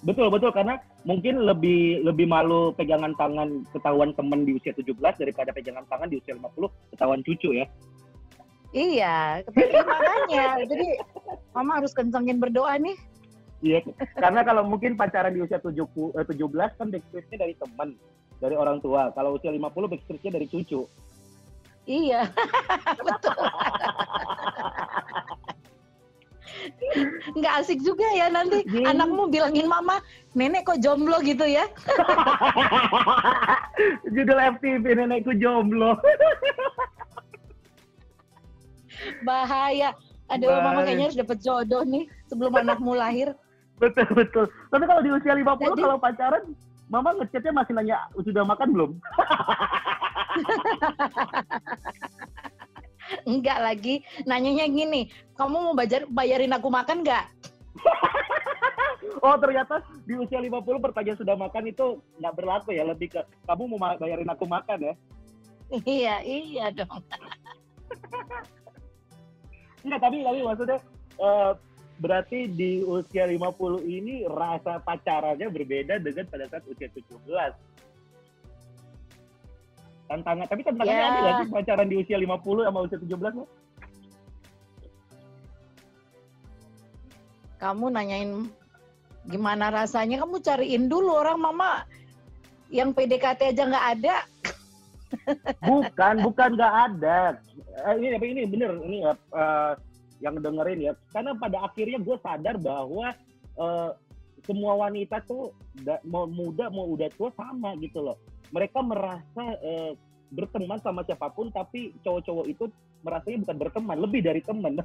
Betul 0.07 0.31
betul 0.31 0.55
karena 0.55 0.79
mungkin 1.03 1.43
lebih 1.43 2.07
lebih 2.07 2.31
malu 2.31 2.71
pegangan 2.79 3.11
tangan 3.19 3.67
ketahuan 3.75 4.15
temen 4.15 4.47
di 4.47 4.55
usia 4.55 4.71
17 4.71 4.95
daripada 4.95 5.51
pegangan 5.51 5.83
tangan 5.91 6.07
di 6.07 6.23
usia 6.23 6.39
50 6.39 6.71
ketahuan 6.95 7.21
cucu 7.27 7.51
ya. 7.59 7.67
Iya, 8.77 9.41
makanya. 9.49 10.61
Jadi 10.69 10.87
mama 11.57 11.81
harus 11.81 11.97
kencengin 11.97 12.39
berdoa 12.39 12.79
nih. 12.79 12.95
Iya. 13.59 13.83
karena 14.15 14.47
kalau 14.47 14.63
mungkin 14.63 14.95
pacaran 14.95 15.35
di 15.35 15.43
usia 15.43 15.59
70, 15.59 16.15
eh, 16.15 16.23
17 16.23 16.79
kan 16.79 16.95
backstreetnya 16.95 17.43
dari 17.43 17.59
teman, 17.59 17.99
dari 18.39 18.55
orang 18.55 18.79
tua. 18.79 19.11
Kalau 19.19 19.35
usia 19.35 19.51
50 19.51 19.91
backstreetnya 19.91 20.39
dari 20.39 20.47
cucu. 20.47 20.87
Iya, 21.89 22.29
betul. 23.09 23.35
Nggak 27.33 27.53
asik 27.61 27.81
juga 27.81 28.05
ya 28.13 28.29
nanti 28.29 28.61
Iya. 28.65 28.91
anakmu 28.91 29.29
bilangin 29.29 29.65
mama, 29.65 30.01
nenek 30.33 30.65
kok 30.65 30.79
jomblo 30.79 31.19
gitu 31.23 31.45
ya. 31.45 31.67
Judul 34.15 34.39
FTV 34.59 34.85
nenekku 34.95 35.35
jomblo. 35.35 35.97
Bahaya. 39.23 39.95
Aduh, 40.29 40.51
mama 40.51 40.75
Bahaya. 40.75 40.85
kayaknya 40.85 41.05
harus 41.09 41.17
dapet 41.17 41.39
jodoh 41.41 41.83
nih 41.83 42.05
sebelum 42.27 42.53
anakmu 42.53 42.93
lahir. 42.93 43.33
betul 43.83 44.05
betul. 44.13 44.45
Tapi 44.69 44.85
kalau 44.85 45.01
di 45.01 45.11
usia 45.15 45.33
50 45.33 45.73
Jadi- 45.73 45.81
kalau 45.81 45.97
pacaran, 45.97 46.43
mama 46.89 47.15
ngechatnya 47.15 47.53
masih 47.55 47.73
nanya 47.73 47.97
sudah 48.19 48.43
makan 48.43 48.69
belum? 48.75 48.91
Enggak 53.25 53.59
lagi, 53.61 54.05
nanyanya 54.29 54.67
gini, 54.69 55.09
kamu 55.37 55.57
mau 55.71 55.75
bajar, 55.77 56.05
bayarin 56.09 56.53
aku 56.55 56.69
makan 56.69 57.05
nggak? 57.05 57.27
Oh 59.19 59.35
ternyata 59.35 59.83
di 60.07 60.15
usia 60.15 60.39
50 60.39 60.63
pertanyaan 60.79 61.19
sudah 61.19 61.35
makan 61.35 61.71
itu 61.71 61.99
nggak 62.23 62.35
berlaku 62.39 62.71
ya, 62.71 62.87
lebih 62.87 63.19
ke 63.19 63.21
kamu 63.51 63.75
mau 63.75 63.79
ma- 63.81 63.99
bayarin 63.99 64.31
aku 64.31 64.47
makan 64.47 64.79
ya? 64.79 64.95
Iya, 65.83 66.15
iya 66.23 66.67
dong. 66.71 67.03
Enggak, 69.85 70.01
tapi 70.03 70.23
tapi 70.23 70.39
maksudnya 70.45 70.79
eh, 71.19 71.53
berarti 71.99 72.47
di 72.47 72.83
usia 72.87 73.27
50 73.27 73.83
ini 73.87 74.23
rasa 74.31 74.79
pacarannya 74.83 75.51
berbeda 75.51 75.99
dengan 75.99 76.27
pada 76.31 76.47
saat 76.47 76.63
usia 76.71 76.87
17. 76.91 77.19
Tantangan, 80.09 80.47
tapi 80.49 80.65
tantangannya 80.65 80.97
Ya. 80.99 81.09
ada 81.13 81.19
nggak 81.21 81.35
sih 81.39 81.47
pacaran 81.53 81.87
di 81.87 81.97
usia 82.01 82.17
50 82.17 82.65
sama 82.65 82.79
usia 82.81 82.97
17? 82.97 83.37
Mas? 83.37 83.49
Kamu 87.59 87.87
nanyain 87.91 88.47
gimana 89.29 89.69
rasanya, 89.69 90.23
kamu 90.23 90.41
cariin 90.41 90.87
dulu 90.89 91.13
orang 91.13 91.39
mama 91.43 91.85
yang 92.71 92.95
PDKT 92.95 93.53
aja 93.53 93.63
nggak 93.67 93.87
ada. 93.99 94.17
Bukan, 95.61 96.15
bukan 96.25 96.51
nggak 96.55 96.75
ada. 96.89 97.19
Eh, 97.59 97.95
ini 97.99 98.07
tapi 98.17 98.27
ini 98.33 98.43
bener 98.47 98.71
ini 98.85 98.97
ya 99.03 99.13
eh, 99.13 99.73
yang 100.23 100.39
dengerin 100.39 100.81
ya. 100.81 100.93
Karena 101.11 101.33
pada 101.35 101.65
akhirnya 101.65 101.99
gue 101.99 102.17
sadar 102.23 102.57
bahwa 102.57 103.13
eh, 103.59 103.91
semua 104.47 104.73
wanita 104.79 105.21
tuh 105.27 105.53
da- 105.83 106.01
mau 106.07 106.25
muda 106.25 106.71
mau 106.71 106.89
udah 106.95 107.09
tua 107.13 107.29
sama 107.35 107.75
gitu 107.83 108.01
loh. 108.01 108.17
Mereka 108.49 108.79
merasa 108.81 109.45
eh, 109.61 109.93
berteman 110.29 110.77
sama 110.79 111.01
siapa 111.03 111.29
pun 111.29 111.49
tapi 111.49 111.93
cowok-cowok 112.01 112.47
itu 112.47 112.65
merasanya 113.01 113.39
bukan 113.45 113.57
berteman 113.59 113.97
lebih 113.99 114.21
dari 114.21 114.41
teman 114.41 114.77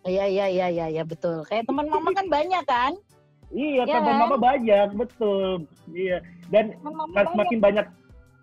Iya 0.00 0.24
iya 0.24 0.46
iya 0.48 0.66
iya 0.70 0.86
ya, 0.90 1.02
betul. 1.04 1.44
Kayak 1.44 1.68
teman 1.68 1.84
mama 1.86 2.08
kan 2.10 2.24
banyak 2.26 2.64
kan? 2.64 2.92
iya 3.50 3.82
Iya 3.82 3.98
teman 3.98 4.06
kan? 4.06 4.20
mama 4.22 4.36
banyak 4.38 4.88
betul 4.94 5.66
iya 5.90 6.22
dan 6.48 6.72
mama 6.80 7.04
Kan 7.04 7.10
banyak. 7.10 7.30
semakin 7.34 7.58
banyak 7.60 7.86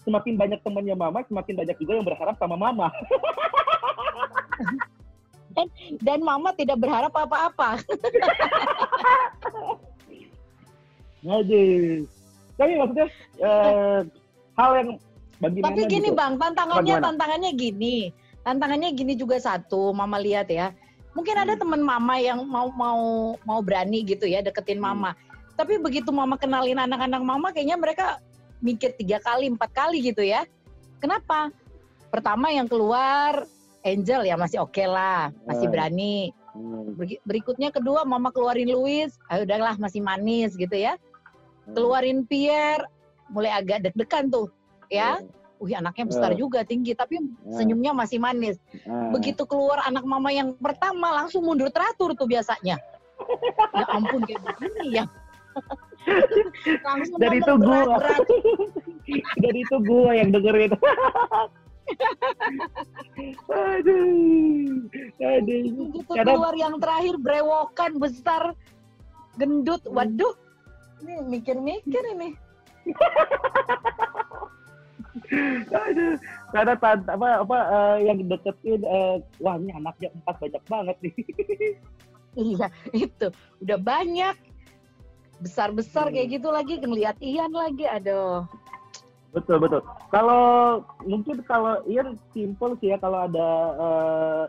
semakin 0.04 0.34
banyak 0.36 0.60
temannya 0.62 0.96
mama 0.96 1.20
semakin 1.26 1.56
banyak 1.56 1.76
juga 1.80 1.92
yang 1.96 2.06
berharap 2.06 2.36
sama 2.36 2.56
mama 2.56 2.92
Dan 5.98 6.22
mama 6.22 6.54
tidak 6.54 6.78
berharap 6.78 7.10
apa-apa. 7.10 7.82
Aduh. 11.26 12.06
Tapi 12.58 12.72
maksudnya 12.76 13.08
eh, 13.38 14.00
hal 14.58 14.72
yang 14.76 14.90
bagi 15.38 15.60
Tapi 15.62 15.82
gini 15.86 16.10
gitu. 16.10 16.18
bang, 16.18 16.34
tantangannya 16.36 16.82
Bagaimana? 16.98 17.06
tantangannya 17.14 17.52
gini, 17.54 17.98
tantangannya 18.42 18.90
gini 18.98 19.14
juga 19.14 19.38
satu, 19.38 19.94
mama 19.94 20.18
lihat 20.18 20.50
ya. 20.50 20.74
Mungkin 21.14 21.34
ada 21.38 21.54
Hmm. 21.54 21.62
teman 21.62 21.82
mama 21.82 22.18
yang 22.18 22.42
mau 22.46 22.70
mau 22.74 23.02
mau 23.46 23.60
berani 23.62 24.02
gitu 24.02 24.26
ya 24.26 24.42
deketin 24.42 24.82
Hmm. 24.82 24.90
mama. 24.94 25.12
Tapi 25.54 25.78
begitu 25.78 26.10
mama 26.10 26.38
kenalin 26.38 26.78
anak-anak 26.78 27.22
mama, 27.22 27.48
kayaknya 27.50 27.78
mereka 27.78 28.06
mikir 28.58 28.94
tiga 28.98 29.22
kali, 29.22 29.50
empat 29.50 29.70
kali 29.70 30.02
gitu 30.02 30.26
ya. 30.26 30.46
Kenapa? 30.98 31.54
Pertama 32.10 32.50
yang 32.50 32.66
keluar 32.66 33.46
Angel 33.86 34.26
ya 34.26 34.34
masih 34.36 34.60
oke 34.60 34.82
lah, 34.84 35.30
masih 35.46 35.70
Hmm. 35.70 35.74
berani. 35.74 36.18
Hmm, 36.58 36.98
Berikutnya 37.22 37.70
kedua 37.70 38.02
mama 38.02 38.34
keluarin 38.34 38.66
Louis, 38.68 39.14
ah 39.30 39.46
udahlah 39.46 39.78
masih 39.78 40.02
manis 40.02 40.58
gitu 40.58 40.74
ya. 40.74 40.98
Hmm. 41.68 41.76
Keluarin 41.76 42.24
Pierre, 42.24 42.88
mulai 43.28 43.52
agak 43.52 43.84
deg-degan 43.84 44.32
tuh 44.32 44.48
ya. 44.88 45.20
Hmm. 45.20 45.36
Wih 45.58 45.74
anaknya 45.74 46.06
besar 46.06 46.32
Eh. 46.32 46.38
juga 46.38 46.62
tinggi 46.62 46.94
tapi 46.94 47.18
senyumnya 47.50 47.90
masih 47.90 48.22
manis. 48.22 48.62
Begitu 49.10 49.42
keluar 49.50 49.82
anak 49.90 50.06
mama 50.06 50.30
yang 50.30 50.54
pertama 50.54 51.10
langsung 51.18 51.42
mundur 51.42 51.74
teratur 51.74 52.14
tuh 52.14 52.30
biasanya. 52.30 52.78
Ya 53.74 53.86
ampun 53.90 54.22
kayak 54.22 54.38
begini 54.46 55.02
ya. 55.02 55.06
langsung 56.88 57.18
Dan 57.18 57.42
itu 57.42 57.54
berat-berat. 57.58 58.22
Dan 59.42 59.54
itu 59.58 59.76
gue 59.82 60.12
yang 60.14 60.30
dengerin. 60.30 60.72
aduh, 63.50 64.86
aduh. 65.18 65.62
Begitu 65.90 66.12
Kadang- 66.14 66.38
keluar 66.38 66.54
yang 66.54 66.78
terakhir 66.78 67.16
brewokan 67.18 67.92
besar 67.98 68.54
gendut. 69.42 69.82
Waduh. 69.90 70.38
Ini 70.98 71.14
mikir-mikir 71.24 72.04
ini. 72.18 72.30
Aduh, 75.68 76.16
karena 76.56 76.74
tan- 76.80 77.10
apa 77.10 77.44
apa 77.44 77.58
eh, 77.68 77.98
yang 78.08 78.24
deketin 78.24 78.82
eh, 78.82 79.16
wah 79.44 79.60
ini 79.60 79.76
anaknya 79.76 80.10
empat 80.16 80.36
banyak 80.40 80.64
banget 80.66 80.98
nih. 81.04 81.16
Iya, 82.38 82.70
itu. 82.94 83.34
Udah 83.66 83.82
banyak. 83.82 84.38
Besar-besar 85.42 86.06
Hmm. 86.06 86.14
kayak 86.14 86.38
gitu 86.38 86.54
lagi 86.54 86.78
ngeliat 86.78 87.18
Ian 87.18 87.50
lagi. 87.50 87.90
Aduh. 87.90 88.46
betul 89.34 89.58
betul. 89.58 89.82
Kalau 90.14 90.82
mungkin 91.02 91.42
kalau 91.50 91.82
Ian 91.90 92.14
simple 92.38 92.78
sih 92.78 92.94
ya 92.94 93.02
kalau 93.02 93.26
ada 93.26 93.50
eh, 93.74 94.44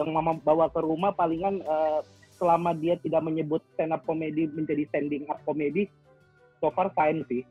yang 0.00 0.16
mama 0.16 0.40
bawa 0.40 0.72
ke 0.72 0.80
rumah 0.80 1.12
palingan 1.12 1.60
eh, 1.60 2.00
selama 2.36 2.76
dia 2.76 2.96
tidak 3.00 3.24
menyebut 3.24 3.64
stand 3.74 3.92
up 3.92 4.04
comedy 4.04 4.46
menjadi 4.52 4.84
standing 4.88 5.24
up 5.26 5.40
comedy 5.42 5.88
so 6.60 6.68
far 6.72 6.92
fine 6.92 7.24
sih. 7.26 7.42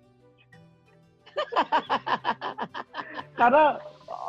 Karena 3.40 3.78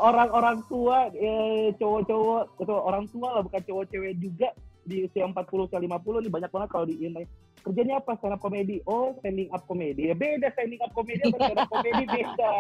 orang-orang 0.02 0.60
tua 0.66 1.08
eh, 1.14 1.70
cowok-cowok 1.78 2.42
atau 2.60 2.76
orang 2.82 3.04
tua 3.08 3.28
lah 3.38 3.42
bukan 3.44 3.62
cowok 3.62 3.84
cewek 3.88 4.14
juga 4.18 4.48
di 4.86 5.02
usia 5.06 5.26
40 5.26 5.66
usia 5.66 5.78
50 5.82 6.22
nih 6.22 6.32
banyak 6.32 6.50
banget 6.50 6.68
kalau 6.70 6.86
di 6.86 6.94
Ian 7.02 7.18
kerjanya 7.66 7.98
apa 7.98 8.14
stand 8.22 8.38
up 8.38 8.40
comedy 8.40 8.78
oh 8.86 9.18
standing 9.18 9.50
up 9.50 9.66
comedy 9.66 10.06
ya 10.06 10.14
beda 10.14 10.46
standing 10.54 10.78
up 10.78 10.94
comedy 10.94 11.18
sama 11.26 11.38
stand 11.42 11.58
up 11.58 11.66
comedy 11.66 12.04
beda 12.22 12.50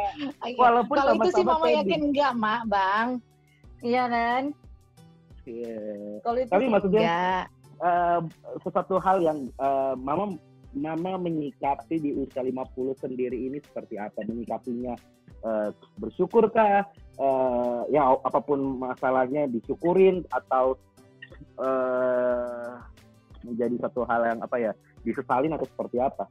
Walaupun 0.58 0.96
Kalau 0.98 1.12
itu 1.14 1.28
sih 1.30 1.44
mama 1.46 1.62
pending. 1.62 1.78
yakin 1.86 2.00
enggak, 2.10 2.32
Mak, 2.34 2.62
Bang. 2.66 3.08
Iya 3.84 4.04
kan? 4.10 4.42
Iya. 5.46 5.78
Kalau 6.24 6.38
itu 6.42 6.50
Tapi 6.50 6.64
maksudnya- 6.66 7.02
enggak. 7.06 7.44
Eh, 7.76 8.20
sesuatu 8.64 8.96
hal 8.96 9.20
yang 9.20 9.52
eh, 9.52 9.94
mama 10.00 10.32
mama 10.76 11.16
menyikapi 11.20 12.00
di 12.00 12.12
usia 12.16 12.40
50 12.40 12.96
sendiri 12.96 13.36
ini 13.36 13.60
seperti 13.60 14.00
apa 14.00 14.24
menyikapinya 14.24 14.96
eh, 15.44 15.70
bersyukurkah 16.00 16.88
Eh, 17.16 17.80
ya 17.96 18.12
apa 18.12 18.44
pun 18.44 18.76
masalahnya 18.76 19.48
disyukurin 19.48 20.20
atau 20.28 20.76
eh, 21.56 22.72
menjadi 23.40 23.88
satu 23.88 24.04
hal 24.04 24.36
yang 24.36 24.40
apa 24.44 24.56
ya 24.60 24.72
disesalin 25.00 25.56
atau 25.56 25.64
seperti 25.64 25.96
apa 25.96 26.28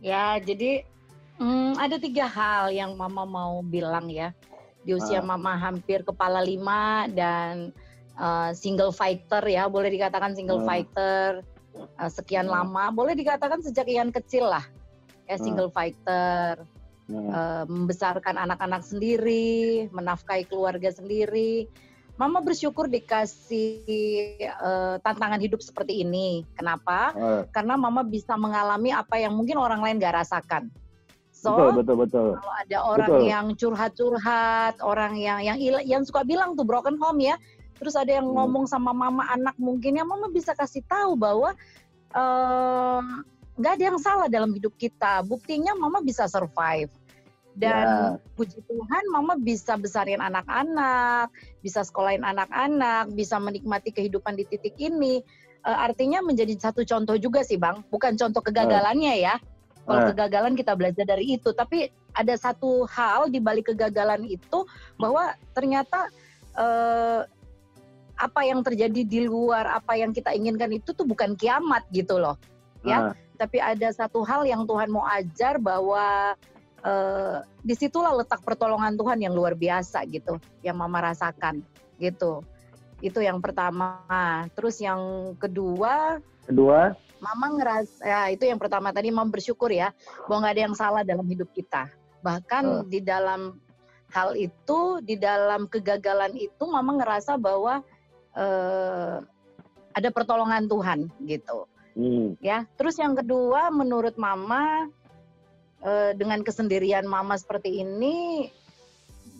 Ya, 0.00 0.38
jadi 0.38 0.86
mm, 1.42 1.74
ada 1.76 1.98
tiga 1.98 2.24
hal 2.30 2.70
yang 2.70 2.94
mama 2.94 3.26
mau 3.26 3.60
bilang 3.66 4.06
ya. 4.08 4.30
Di 4.86 4.94
usia 4.94 5.18
Ah. 5.20 5.26
mama 5.26 5.58
hampir 5.58 6.06
kepala 6.06 6.38
lima 6.40 7.04
dan 7.10 7.74
uh, 8.18 8.50
single 8.52 8.90
fighter 8.90 9.40
ya, 9.46 9.70
boleh 9.70 9.88
dikatakan 9.88 10.34
single 10.34 10.60
Ah. 10.62 10.66
fighter 10.66 11.46
uh, 11.96 12.10
sekian 12.10 12.50
Ah. 12.50 12.60
lama, 12.60 12.90
boleh 12.90 13.14
dikatakan 13.14 13.62
sejak 13.62 13.86
Ian 13.86 14.10
kecil 14.10 14.50
lah. 14.50 14.66
Ya, 15.24 15.38
Ah. 15.38 15.40
single 15.40 15.70
fighter, 15.70 16.60
Nah, 17.08 17.24
uh, 17.32 17.64
membesarkan 17.64 18.36
anak-anak 18.36 18.84
sendiri, 18.84 19.88
menafkahi 19.96 20.44
keluarga 20.44 20.92
sendiri. 20.92 21.64
Mama 22.20 22.44
bersyukur 22.44 22.84
dikasih 22.90 24.36
uh, 24.60 25.00
tantangan 25.00 25.40
hidup 25.40 25.64
seperti 25.64 26.02
ini. 26.04 26.42
Kenapa? 26.52 27.14
eh, 27.16 27.42
karena 27.54 27.78
mama 27.78 28.02
bisa 28.02 28.34
mengalami 28.34 28.90
apa 28.92 29.16
yang 29.22 29.32
mungkin 29.38 29.56
orang 29.56 29.80
lain 29.80 29.96
gak 30.02 30.20
rasakan. 30.20 30.68
So 31.30 31.54
betul 31.54 31.78
betul 31.80 31.96
betul 32.02 32.28
kalau 32.34 32.54
ada 32.58 32.78
orang 32.82 33.08
Betul. 33.08 33.22
yang 33.30 33.46
curhat-curhat, 33.54 34.74
orang 34.82 35.14
yang 35.14 35.38
yang 35.46 35.56
yang 35.86 36.02
suka 36.02 36.26
bilang 36.26 36.58
tuh 36.58 36.66
broken 36.66 36.98
home 36.98 37.22
ya, 37.22 37.38
terus 37.78 37.94
ada 37.94 38.10
yang 38.10 38.26
Hmm. 38.26 38.36
ngomong 38.44 38.64
sama 38.66 38.90
mama 38.92 39.24
anak 39.30 39.54
mungkin 39.56 39.96
ya 39.96 40.04
mama 40.04 40.28
bisa 40.28 40.52
kasih 40.52 40.82
tahu 40.84 41.14
bahwa 41.14 41.54
eh, 42.08 43.00
nggak 43.58 43.72
ada 43.74 43.84
yang 43.84 43.98
salah 44.00 44.28
dalam 44.30 44.54
hidup 44.54 44.72
kita. 44.78 45.20
Buktinya 45.26 45.74
mama 45.74 45.98
bisa 46.00 46.24
survive. 46.30 46.90
Dan 47.58 48.14
puji 48.38 48.62
Tuhan 48.70 49.04
mama 49.10 49.34
bisa 49.34 49.74
besarin 49.74 50.22
anak-anak, 50.22 51.26
bisa 51.58 51.82
sekolahin 51.82 52.22
anak-anak, 52.22 53.10
bisa 53.18 53.34
menikmati 53.42 53.90
kehidupan 53.90 54.38
di 54.38 54.46
titik 54.46 54.78
ini. 54.78 55.18
Eh, 55.66 55.78
artinya 55.78 56.22
menjadi 56.22 56.54
satu 56.54 56.86
contoh 56.86 57.18
juga 57.18 57.42
sih 57.42 57.58
Bang, 57.58 57.82
bukan 57.90 58.14
contoh 58.14 58.38
kegagalannya 58.46 59.18
ya. 59.18 59.34
Kalau 59.82 60.06
Eh. 60.06 60.08
kegagalan 60.14 60.54
kita 60.54 60.78
belajar 60.78 61.02
dari 61.02 61.34
itu, 61.34 61.50
tapi 61.50 61.90
ada 62.14 62.34
satu 62.38 62.86
hal 62.86 63.26
di 63.26 63.42
balik 63.42 63.74
kegagalan 63.74 64.22
itu 64.24 64.62
bahwa 64.94 65.34
ternyata 65.52 66.06
eh, 66.58 67.22
apa 68.18 68.42
yang 68.42 68.60
terjadi 68.66 69.06
di 69.06 69.20
luar 69.30 69.78
apa 69.78 69.94
yang 69.94 70.10
kita 70.10 70.34
inginkan 70.34 70.74
itu 70.74 70.90
tuh 70.90 71.06
bukan 71.06 71.38
kiamat 71.38 71.86
gitu 71.94 72.18
loh. 72.18 72.34
ya. 72.82 73.10
Ah, 73.10 73.14
Tapi 73.38 73.62
ada 73.62 73.88
satu 73.94 74.26
hal 74.26 74.42
yang 74.42 74.66
Tuhan 74.66 74.90
mau 74.90 75.06
ajar 75.06 75.62
bahwa 75.62 76.34
eh, 76.82 77.36
di 77.62 77.74
situlah 77.78 78.10
letak 78.18 78.42
pertolongan 78.42 78.98
Tuhan 78.98 79.22
yang 79.22 79.34
luar 79.38 79.54
biasa 79.54 80.02
gitu, 80.10 80.42
yang 80.66 80.74
Mama 80.74 81.14
rasakan 81.14 81.62
gitu. 82.02 82.42
Itu 82.98 83.22
yang 83.22 83.38
pertama. 83.38 84.02
Terus 84.58 84.82
yang 84.82 85.32
kedua, 85.38 86.18
kedua 86.42 86.98
Mama 87.18 87.50
ngeras, 87.58 87.98
ya 88.02 88.30
itu 88.30 88.46
yang 88.46 88.58
pertama 88.58 88.94
tadi 88.94 89.10
Mama 89.10 89.30
bersyukur 89.30 89.70
ya 89.70 89.90
bahwa 90.26 90.46
nggak 90.46 90.54
ada 90.54 90.62
yang 90.70 90.76
salah 90.78 91.02
dalam 91.06 91.26
hidup 91.26 91.50
kita. 91.54 91.86
Bahkan 92.22 92.90
di 92.90 92.98
dalam 93.02 93.58
hal 94.10 94.34
itu, 94.38 95.02
di 95.04 95.18
dalam 95.18 95.66
kegagalan 95.70 96.34
itu, 96.34 96.64
Mama 96.66 96.96
ngerasa 96.98 97.38
bahwa 97.38 97.82
eh, 98.38 99.16
ada 99.98 100.08
pertolongan 100.14 100.70
Tuhan 100.70 101.10
gitu 101.26 101.66
hmm, 101.98 102.38
ya. 102.38 102.62
Terus 102.78 102.94
yang 103.02 103.18
kedua, 103.18 103.74
menurut 103.74 104.14
Mama 104.14 104.86
eh, 105.82 106.14
dengan 106.14 106.46
kesendirian 106.46 107.02
Mama 107.02 107.34
seperti 107.34 107.82
ini, 107.82 108.46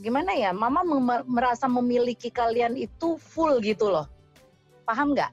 gimana 0.03 0.35
ya? 0.35 0.51
Mama 0.51 0.83
merasa 1.25 1.71
memiliki 1.71 2.29
kalian 2.35 2.75
itu 2.75 3.15
full 3.23 3.63
gitu 3.63 3.87
loh. 3.95 4.11
Paham 4.83 5.15
nggak? 5.15 5.31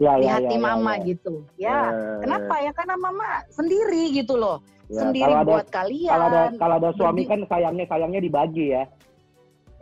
ya, 0.00 0.12
Di 0.20 0.26
ya, 0.28 0.32
hati 0.40 0.56
ya, 0.56 0.60
ya, 0.60 0.64
Mama 0.64 0.92
ya. 0.96 1.04
gitu. 1.04 1.34
Ya. 1.60 1.78
Eh, 1.92 2.18
Kenapa 2.24 2.54
ya? 2.64 2.72
Karena 2.72 2.96
Mama 2.96 3.44
sendiri 3.52 4.12
gitu 4.16 4.36
loh. 4.40 4.60
ya, 4.86 5.02
sendiri 5.02 5.26
kalau 5.26 5.42
ada 5.42 5.50
buat 5.50 5.68
kalian. 5.74 6.12
kalau 6.14 6.26
ada 6.30 6.42
kalau 6.54 6.74
ada 6.78 6.90
suami 6.94 7.22
kan 7.26 7.40
sayangnya 7.50 7.84
sayangnya 7.90 8.20
dibagi 8.22 8.66
ya 8.70 8.86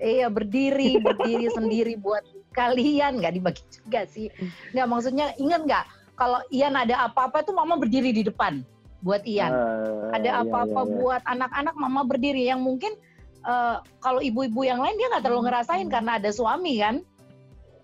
Iya 0.01 0.27
berdiri 0.33 0.97
berdiri 0.99 1.47
sendiri 1.53 1.95
buat 2.01 2.25
kalian 2.55 3.19
nggak 3.19 3.35
dibagi 3.35 3.65
juga 3.69 4.07
sih. 4.07 4.31
Nggak 4.73 4.87
maksudnya 4.87 5.27
ingat 5.37 5.61
nggak 5.67 5.85
kalau 6.15 6.39
Ian 6.49 6.79
ada 6.79 7.11
apa-apa 7.11 7.43
tuh 7.43 7.53
Mama 7.53 7.75
berdiri 7.75 8.15
di 8.15 8.23
depan 8.23 8.63
buat 9.05 9.21
Ian. 9.29 9.53
Eh, 9.53 10.17
ada 10.17 10.31
iya, 10.31 10.41
apa-apa 10.41 10.81
iya, 10.81 10.89
iya. 10.89 10.95
buat 10.97 11.23
anak-anak 11.29 11.75
mama 11.77 12.01
berdiri 12.09 12.49
yang 12.49 12.65
mungkin 12.65 12.97
eh, 13.45 13.77
kalau 14.01 14.25
ibu-ibu 14.25 14.65
yang 14.65 14.81
lain 14.81 14.97
dia 14.97 15.13
nggak 15.13 15.25
terlalu 15.29 15.53
ngerasain 15.53 15.89
karena 15.93 16.17
ada 16.17 16.33
suami 16.33 16.81
kan, 16.81 17.05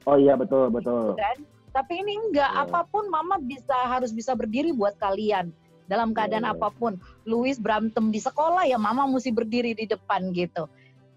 Oh 0.09 0.17
iya 0.17 0.33
betul 0.33 0.73
betul. 0.73 1.13
kan? 1.21 1.37
Tapi 1.71 2.01
ini 2.01 2.17
enggak, 2.17 2.49
Iya. 2.49 2.65
apa 2.67 2.89
pun 2.89 3.07
mama 3.13 3.37
bisa 3.37 3.77
harus 3.85 4.11
bisa 4.11 4.33
berdiri 4.33 4.73
buat 4.73 4.97
kalian 4.97 5.53
dalam 5.87 6.17
keadaan 6.17 6.49
Iya, 6.49 6.57
iya. 6.57 6.59
apa 6.59 6.69
pun. 6.73 6.97
Louis 7.29 7.61
berantem 7.61 8.09
di 8.09 8.17
sekolah 8.17 8.65
ya 8.65 8.81
mama 8.81 9.05
mesti 9.05 9.29
berdiri 9.29 9.77
di 9.77 9.85
depan 9.85 10.33
gitu. 10.33 10.67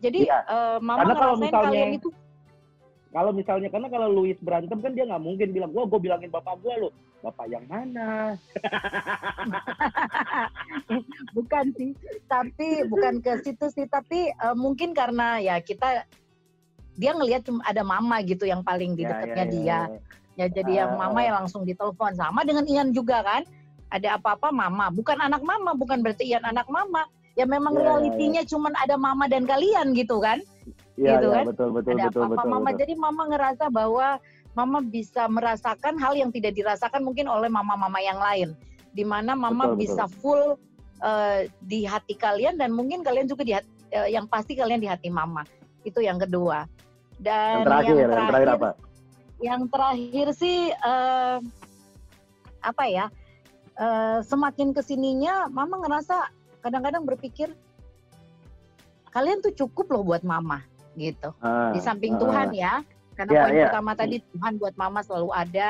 Jadi 0.04 0.28
Iya. 0.28 0.44
eh, 0.44 0.78
mama 0.84 1.00
Karena 1.08 1.16
kalau 1.16 1.36
misalnya- 1.40 1.72
kalian 1.72 1.92
itu 1.96 2.10
Kalau 3.14 3.30
misalnya 3.30 3.70
karena 3.70 3.88
kalau 3.94 4.10
Luis 4.10 4.34
berantem 4.42 4.82
kan 4.82 4.98
dia 4.98 5.06
nggak 5.06 5.22
mungkin 5.22 5.54
bilang 5.54 5.70
gua 5.70 5.86
gue 5.86 6.02
bilangin 6.02 6.34
bapak 6.34 6.58
gua 6.66 6.74
lo 6.82 6.90
bapak 7.22 7.46
yang 7.46 7.62
mana 7.70 8.34
bukan 11.38 11.66
sih, 11.78 11.94
tapi 12.26 12.84
bukan 12.90 13.22
ke 13.22 13.40
situ 13.46 13.70
sih, 13.72 13.86
tapi 13.88 14.34
eh, 14.34 14.56
mungkin 14.58 14.98
karena 14.98 15.38
ya 15.40 15.62
kita 15.62 16.04
dia 16.94 17.12
ngelihat 17.14 17.46
cuma 17.46 17.62
ada 17.66 17.82
mama 17.82 18.22
gitu 18.22 18.46
yang 18.46 18.62
paling 18.62 18.94
di 18.94 19.06
Ya, 19.06 19.10
dekatnya 19.14 19.34
ya, 19.34 19.46
ya, 19.46 19.54
dia. 19.54 19.80
ya. 19.88 20.00
Ya 20.34 20.46
jadi 20.50 20.72
yang 20.86 20.98
Ah. 20.98 21.00
mama 21.08 21.20
yang 21.22 21.36
langsung 21.46 21.62
ditelepon 21.62 22.18
sama 22.18 22.42
dengan 22.42 22.66
Ian 22.66 22.90
juga 22.90 23.22
kan. 23.22 23.46
Ada 23.94 24.18
apa-apa 24.18 24.50
mama, 24.50 24.90
bukan 24.90 25.22
anak 25.22 25.46
mama, 25.46 25.78
bukan 25.78 26.02
berarti 26.02 26.26
Ian 26.26 26.42
anak 26.42 26.66
mama. 26.66 27.06
Ya 27.38 27.46
memang 27.46 27.78
Ya, 27.78 27.78
ya, 27.78 27.84
realitinya 27.86 28.42
cuman 28.46 28.74
ada 28.78 28.96
mama 28.98 29.30
dan 29.30 29.46
kalian 29.46 29.94
gitu 29.94 30.18
kan. 30.18 30.42
Iya 30.94 31.18
Gitu 31.18 31.28
iya 31.30 31.36
kan? 31.42 31.46
betul 31.50 31.70
betul 31.74 31.94
ada 31.98 32.06
betul 32.10 32.24
betul. 32.30 32.50
mama. 32.50 32.70
betul. 32.70 32.80
Jadi 32.86 32.94
mama 32.98 33.24
ngerasa 33.34 33.66
bahwa 33.74 34.08
mama 34.54 34.80
bisa 34.86 35.26
merasakan 35.26 35.98
hal 35.98 36.14
yang 36.14 36.30
tidak 36.30 36.54
dirasakan 36.54 37.02
mungkin 37.02 37.26
oleh 37.26 37.50
mama-mama 37.50 37.98
yang 37.98 38.22
lain. 38.22 38.54
Di 38.94 39.02
mana 39.02 39.34
mama 39.34 39.74
Betul, 39.74 39.74
betul. 39.74 39.82
bisa 39.82 40.04
full 40.22 40.44
eh, 41.02 41.50
di 41.66 41.84
hati 41.90 42.14
kalian 42.14 42.62
dan 42.62 42.70
mungkin 42.70 43.02
kalian 43.02 43.26
juga 43.26 43.42
di 43.42 43.54
hati- 43.58 43.74
eh, 43.90 44.14
yang 44.14 44.30
pasti 44.30 44.54
kalian 44.54 44.78
di 44.78 44.86
hati 44.86 45.10
mama. 45.10 45.42
Itu 45.82 45.98
yang 46.00 46.22
kedua. 46.22 46.70
Dan 47.18 47.62
Yang 47.62 47.66
terakhir, 47.66 47.96
yang 47.98 48.12
terakhir 48.14 48.50
apa? 48.54 48.70
yang 49.44 49.62
terakhir 49.68 50.28
sih 50.40 50.72
eh, 50.72 51.38
apa 52.64 52.84
ya 52.88 53.06
eh, 53.76 54.18
semakin 54.24 54.72
ke 54.72 54.80
sininya 54.80 55.52
mama 55.52 55.84
ngerasa 55.84 56.32
kadang-kadang 56.64 57.04
berpikir 57.04 57.52
kalian 59.12 59.44
tuh 59.44 59.52
cukup 59.52 59.92
loh 59.92 60.04
buat 60.08 60.24
mama 60.24 60.64
gitu. 60.98 61.30
Ah, 61.42 61.74
di 61.74 61.80
samping 61.82 62.18
ah, 62.18 62.20
Tuhan 62.22 62.50
ya 62.54 62.74
karena 63.14 63.32
Ya, 63.32 63.42
poin 63.46 63.54
ya. 63.54 63.64
pertama 63.70 63.92
tadi 63.94 64.16
Tuhan 64.34 64.54
buat 64.58 64.76
mama 64.78 65.00
selalu 65.06 65.30
ada. 65.34 65.70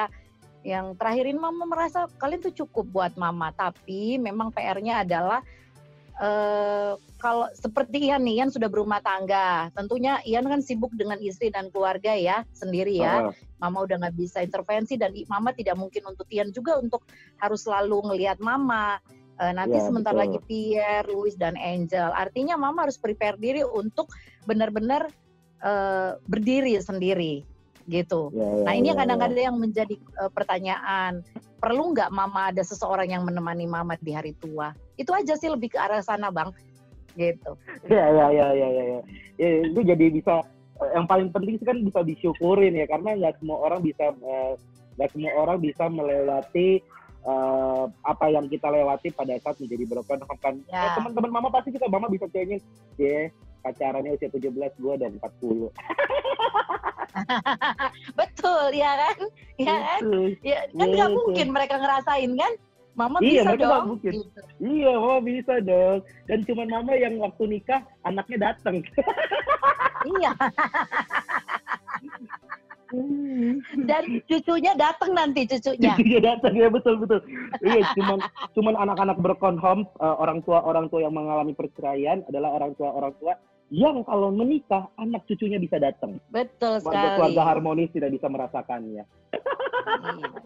Yang 0.64 0.96
terakhir 0.96 1.26
ini 1.28 1.40
mama 1.44 1.64
merasa 1.68 2.08
kalian 2.16 2.40
tuh 2.40 2.56
cukup 2.64 2.88
buat 2.88 3.14
mama 3.20 3.52
tapi 3.52 4.16
memang 4.16 4.48
PR-nya 4.56 5.04
adalah 5.04 5.44
eh 6.14 6.94
kalau 7.18 7.50
seperti 7.58 8.12
Ian 8.12 8.22
nih 8.22 8.44
Ian 8.44 8.50
sudah 8.52 8.72
berumah 8.72 9.04
tangga. 9.04 9.68
Tentunya 9.76 10.24
Ian 10.24 10.48
kan 10.48 10.64
sibuk 10.64 10.92
dengan 10.96 11.20
istri 11.20 11.52
dan 11.52 11.68
keluarga 11.68 12.16
ya 12.16 12.48
sendiri 12.56 12.96
ya. 12.96 13.28
Ah, 13.28 13.32
mama 13.60 13.84
udah 13.84 14.08
nggak 14.08 14.16
bisa 14.16 14.40
intervensi 14.40 14.96
dan 14.96 15.12
mama 15.28 15.52
tidak 15.52 15.76
mungkin 15.76 16.04
untuk 16.08 16.28
Tian 16.32 16.52
juga 16.52 16.80
untuk 16.80 17.04
harus 17.40 17.64
selalu 17.68 18.12
ngelihat 18.12 18.40
mama 18.40 19.00
Eh, 19.42 19.54
nanti 19.54 19.82
Ya, 19.82 19.86
sebentar 19.90 20.14
betul. 20.14 20.22
lagi 20.22 20.40
Pierre, 20.46 21.08
Louis 21.10 21.34
dan 21.34 21.58
Angel. 21.58 22.14
Artinya 22.14 22.54
mama 22.54 22.86
harus 22.86 23.02
prepare 23.02 23.34
diri 23.42 23.66
untuk 23.66 24.14
benar-benar 24.46 25.10
eh, 25.64 26.12
berdiri 26.30 26.78
sendiri 26.78 27.42
gitu. 27.90 28.32
Ya, 28.32 28.48
ya, 28.48 28.64
nah 28.64 28.74
ini 28.78 28.88
ya, 28.88 28.90
yang 28.94 29.00
kadang-kadang 29.04 29.44
yang 29.52 29.58
menjadi 29.58 29.96
eh, 29.98 30.32
pertanyaan. 30.32 31.26
Perlu 31.64 31.96
nggak 31.96 32.12
mama 32.12 32.52
ada 32.52 32.60
seseorang 32.60 33.08
yang 33.08 33.24
menemani 33.24 33.66
mama 33.66 33.96
di 33.98 34.12
hari 34.12 34.36
tua? 34.38 34.76
Itu 35.00 35.16
aja 35.16 35.34
sih 35.40 35.48
lebih 35.48 35.74
ke 35.74 35.80
arah 35.80 36.04
sana 36.04 36.30
bang. 36.30 36.52
Gitu. 37.16 37.56
Ya, 37.88 38.06
ya, 38.10 38.26
ya, 38.30 38.48
ya, 38.52 38.68
ya, 38.70 38.84
ya. 38.84 39.02
Ya, 39.40 39.50
itu 39.66 39.80
jadi 39.82 40.06
bisa 40.12 40.44
yang 40.92 41.08
paling 41.08 41.32
penting 41.32 41.56
sih 41.58 41.66
kan 41.66 41.80
bisa 41.80 42.04
disyukurin 42.04 42.76
ya 42.76 42.86
karena 42.90 43.16
nggak 43.16 43.40
semua 43.40 43.58
orang 43.64 43.80
bisa 43.80 44.12
nggak 45.00 45.10
semua 45.16 45.32
orang 45.40 45.58
bisa 45.64 45.88
melewati 45.88 46.84
eh, 47.24 47.84
apa 48.04 48.26
yang 48.30 48.46
kita 48.52 48.68
lewati 48.68 49.10
pada 49.12 49.34
saat 49.40 49.56
menjadi 49.60 49.84
broken 49.88 50.22
home 50.28 50.40
kan. 50.44 50.56
Ya. 50.68 50.88
Eh, 50.88 50.90
teman-teman 51.00 51.32
mama 51.32 51.50
pasti 51.50 51.72
juga 51.72 51.88
mama 51.88 52.08
bisa 52.12 52.28
cengin, 52.30 52.60
ya 53.00 53.32
pacarannya 53.64 54.20
usia 54.20 54.28
17 54.28 54.52
gue 54.52 54.94
udah 55.00 55.10
40. 55.10 55.72
betul 58.20 58.74
ya 58.74 58.92
kan 58.98 59.18
ya 59.62 59.76
kan 59.78 60.02
ya 60.42 60.60
kan 60.74 60.88
nggak 60.90 61.12
mungkin 61.14 61.48
mereka 61.54 61.78
ngerasain 61.80 62.34
kan 62.36 62.54
mama 62.94 63.18
Iya, 63.26 63.42
bisa 63.42 63.58
dong 63.58 63.86
mungkin. 63.98 64.12
gitu. 64.22 64.40
Iya, 64.62 64.92
mama 65.02 65.20
bisa 65.26 65.54
dong. 65.66 65.98
Dan 66.30 66.40
cuman 66.46 66.68
mama 66.70 66.94
yang 66.94 67.18
waktu 67.18 67.44
nikah 67.50 67.82
anaknya 68.06 68.54
datang. 68.54 68.86
iya 70.14 70.30
dan 73.90 74.04
cucunya 74.30 74.74
datang 74.78 75.12
nanti 75.18 75.50
cucunya 75.50 75.94
Cucunya 75.98 76.20
datang 76.22 76.54
ya 76.54 76.70
betul 76.70 77.02
betul. 77.02 77.20
Iya, 77.66 77.82
cuman 77.98 78.20
cuman 78.54 78.76
anak-anak 78.78 79.18
broken 79.20 79.58
home, 79.58 79.84
eh, 79.98 80.16
orang 80.22 80.46
tua 80.46 80.62
orang 80.62 80.88
tua 80.94 81.06
yang 81.06 81.16
mengalami 81.18 81.58
perceraian 81.58 82.22
adalah 82.30 82.54
orang 82.54 82.72
tua 82.78 82.90
orang 82.94 83.14
tua 83.18 83.34
yang 83.74 84.06
kalau 84.06 84.30
menikah 84.30 84.86
anak 85.02 85.26
cucunya 85.26 85.58
bisa 85.58 85.82
datang. 85.82 86.22
betul 86.30 86.78
sekali 86.78 87.18
keluarga 87.18 87.44
harmonis 87.50 87.90
tidak 87.90 88.14
bisa 88.14 88.30
merasakannya. 88.30 89.04
Iya. 89.04 90.42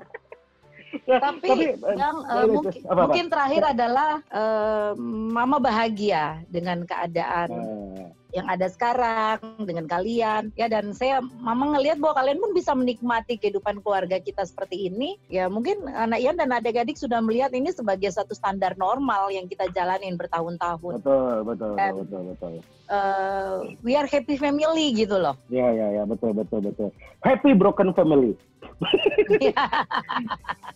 Nah, 1.08 1.20
tapi, 1.20 1.48
eh, 1.52 1.76
yang 2.00 2.18
eh, 2.24 2.32
boleh, 2.32 2.48
mungkin, 2.56 2.82
apa, 2.88 2.92
apa? 2.92 3.02
mungkin 3.04 3.26
terakhir 3.28 3.64
adalah 3.76 4.12
eh, 4.32 4.92
mama 5.36 5.58
bahagia 5.60 6.40
dengan 6.48 6.88
keadaan 6.88 7.50
eh, 7.52 8.08
yang 8.36 8.48
ada 8.52 8.68
sekarang 8.68 9.40
dengan 9.64 9.88
kalian 9.88 10.52
ya 10.60 10.68
dan 10.68 10.92
saya 10.92 11.24
mama 11.40 11.78
ngelihat 11.78 11.96
bahwa 12.04 12.20
kalian 12.20 12.40
pun 12.44 12.52
bisa 12.52 12.76
menikmati 12.76 13.40
kehidupan 13.40 13.80
keluarga 13.80 14.20
kita 14.20 14.44
seperti 14.44 14.92
ini 14.92 15.16
ya 15.32 15.48
mungkin 15.48 15.88
anak 15.88 16.20
Ian 16.20 16.36
dan 16.36 16.52
adik-adik 16.52 17.00
sudah 17.00 17.24
melihat 17.24 17.56
ini 17.56 17.72
sebagai 17.72 18.12
satu 18.12 18.36
standar 18.36 18.76
normal 18.76 19.32
yang 19.32 19.48
kita 19.48 19.72
jalanin 19.72 20.20
bertahun-tahun 20.20 21.00
betul 21.00 21.36
betul 21.48 21.72
Dan- 21.80 21.96
betul 22.04 22.22
betul. 22.36 22.54
Eh, 22.88 23.56
we 23.84 24.00
are 24.00 24.08
happy 24.08 24.40
family 24.40 24.96
gitu 24.96 25.20
loh 25.20 25.36
Ya 25.52 25.68
ya 25.72 25.88
ya 25.92 26.04
betul 26.08 26.32
betul 26.32 26.64
betul. 26.64 26.90
Happy 27.20 27.52
broken 27.52 27.92
family. 27.92 28.32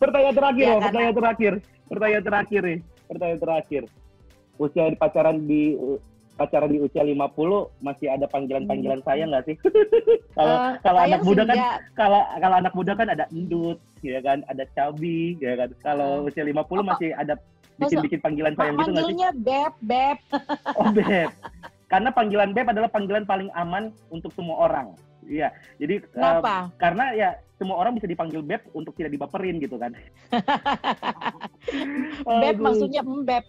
Pertanyaan 0.02 0.36
terakhir, 0.36 0.66
Ya, 0.66 0.74
loh, 0.76 0.82
pertanyaan 0.84 1.16
terakhir, 1.16 1.54
pertanyaan 1.88 2.24
terakhir 2.26 2.62
nih, 2.66 2.80
pertanyaan 3.08 3.40
terakhir. 3.42 3.82
Usia 4.58 4.84
di 4.92 4.98
pacaran 4.98 5.38
di 5.48 5.78
pacaran 6.39 6.72
di 6.72 6.80
usia 6.82 7.04
50 7.04 7.84
masih 7.84 8.08
ada 8.10 8.26
panggilan-panggilan 8.32 9.04
saya 9.04 9.28
nggak 9.28 9.46
sih? 9.46 9.56
kalau 10.38 10.56
Eh, 10.56 10.72
kalau 10.82 11.00
sayang 11.04 11.12
anak 11.12 11.22
muda 11.28 11.44
kan 11.44 11.58
kalau 11.94 12.22
kalau 12.39 12.56
anak 12.58 12.74
muda 12.74 12.91
kan 12.96 13.08
ada 13.12 13.26
endut, 13.36 13.78
ya 14.02 14.20
kan, 14.24 14.41
ada 14.48 14.63
cabi, 14.74 15.36
ya 15.38 15.54
kan. 15.60 15.70
Kalau 15.84 16.26
usia 16.26 16.48
50 16.48 16.56
Apa? 16.56 16.82
masih 16.96 17.12
ada 17.13 17.36
bikin-bikin 17.82 18.22
panggilan 18.22 18.54
sayang 18.56 18.78
gitu 18.78 18.91
nggak 18.91 19.04
sih? 19.04 19.15
manggilnya 19.15 19.30
beb 19.36 19.74
beb 19.84 20.17
Oh, 20.80 20.89
beb. 20.94 21.30
Karena 21.91 22.10
panggilan 22.15 22.56
beb 22.56 22.67
adalah 22.72 22.88
panggilan 22.88 23.28
paling 23.28 23.52
aman 23.52 23.91
untuk 24.13 24.32
semua 24.32 24.70
orang. 24.70 24.96
Iya. 25.28 25.54
Jadi 25.78 26.02
kenapa 26.12 26.72
karena 26.82 27.13
ya 27.13 27.30
semua 27.62 27.78
orang 27.78 27.94
bisa 27.94 28.10
dipanggil 28.10 28.41
beb 28.41 28.65
untuk 28.74 28.98
tidak 28.98 29.13
dibaperin 29.13 29.62
gitu 29.62 29.78
kan. 29.78 29.94
beb 32.41 32.58
maksudnya 32.58 33.06
mbeb 33.06 33.46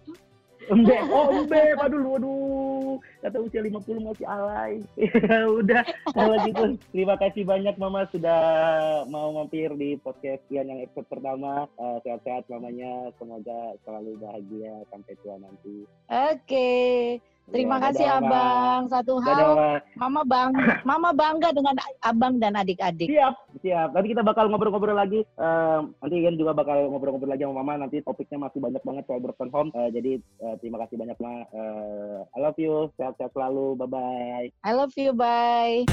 Embeb, 0.72 1.04
oh 1.12 1.28
embeb, 1.38 1.76
aduh, 1.84 2.08
waduh, 2.12 3.00
kata 3.22 3.38
usia 3.38 3.62
50 3.62 3.78
masih 4.02 4.26
alay. 4.26 4.82
Ya 4.96 5.46
udah, 5.58 5.82
kalau 6.10 6.36
gitu, 6.42 6.62
terima 6.90 7.14
kasih 7.16 7.42
banyak 7.42 7.74
Mama 7.76 8.04
sudah 8.10 8.42
mau 9.06 9.30
mampir 9.32 9.70
di 9.72 9.94
podcast 9.96 10.42
Kian 10.46 10.66
yang 10.66 10.82
episode 10.82 11.06
pertama. 11.08 11.70
Eh, 11.72 11.98
Sehat-sehat 12.02 12.44
mamanya, 12.48 12.90
semoga 13.16 13.58
selalu 13.80 14.18
bahagia 14.18 14.74
sampai 14.88 15.14
tua 15.16 15.38
nanti. 15.38 15.86
oke 16.04 16.70
terima 17.44 17.74
Ya, 17.76 17.84
kasih 17.84 18.06
dadah, 18.06 18.22
abang 18.22 18.82
satu 18.86 19.12
Dadah, 19.18 19.34
hal 19.34 19.50
Ma. 19.52 19.72
mama 19.98 20.22
bang 20.22 20.50
mama 20.88 21.10
bangga 21.10 21.50
dengan 21.50 21.74
abang 22.00 22.38
dan 22.38 22.54
adik-adik 22.54 23.10
Siap, 23.10 23.34
siap. 23.60 23.88
Nanti 23.90 24.08
kita 24.08 24.22
bakal 24.22 24.46
ngobrol-ngobrol 24.46 24.94
lagi. 24.94 25.20
Eh, 25.20 25.80
nanti 25.98 26.16
Ian 26.16 26.38
juga 26.38 26.54
bakal 26.54 26.86
ngobrol-ngobrol 26.86 27.28
lagi 27.28 27.42
sama 27.42 27.60
Mama. 27.60 27.82
Nanti 27.82 27.98
topiknya 28.00 28.38
masih 28.40 28.58
banyak 28.58 28.80
banget 28.80 29.04
soal 29.04 29.18
broken 29.18 29.50
home. 29.50 29.70
Eh, 29.74 29.90
jadi 29.90 30.12
eh, 30.22 30.54
terima 30.58 30.78
kasih 30.80 30.96
banyak 30.96 31.18
Ma. 31.18 31.34
Eh, 31.44 32.18
I 32.24 32.38
love 32.38 32.56
you. 32.56 32.88
Sehat-sehat 33.12 33.32
selalu. 33.36 33.76
Bye 33.76 33.88
bye. 33.92 34.48
I 34.64 34.72
love 34.72 34.96
you 34.96 35.12
bye 35.12 35.84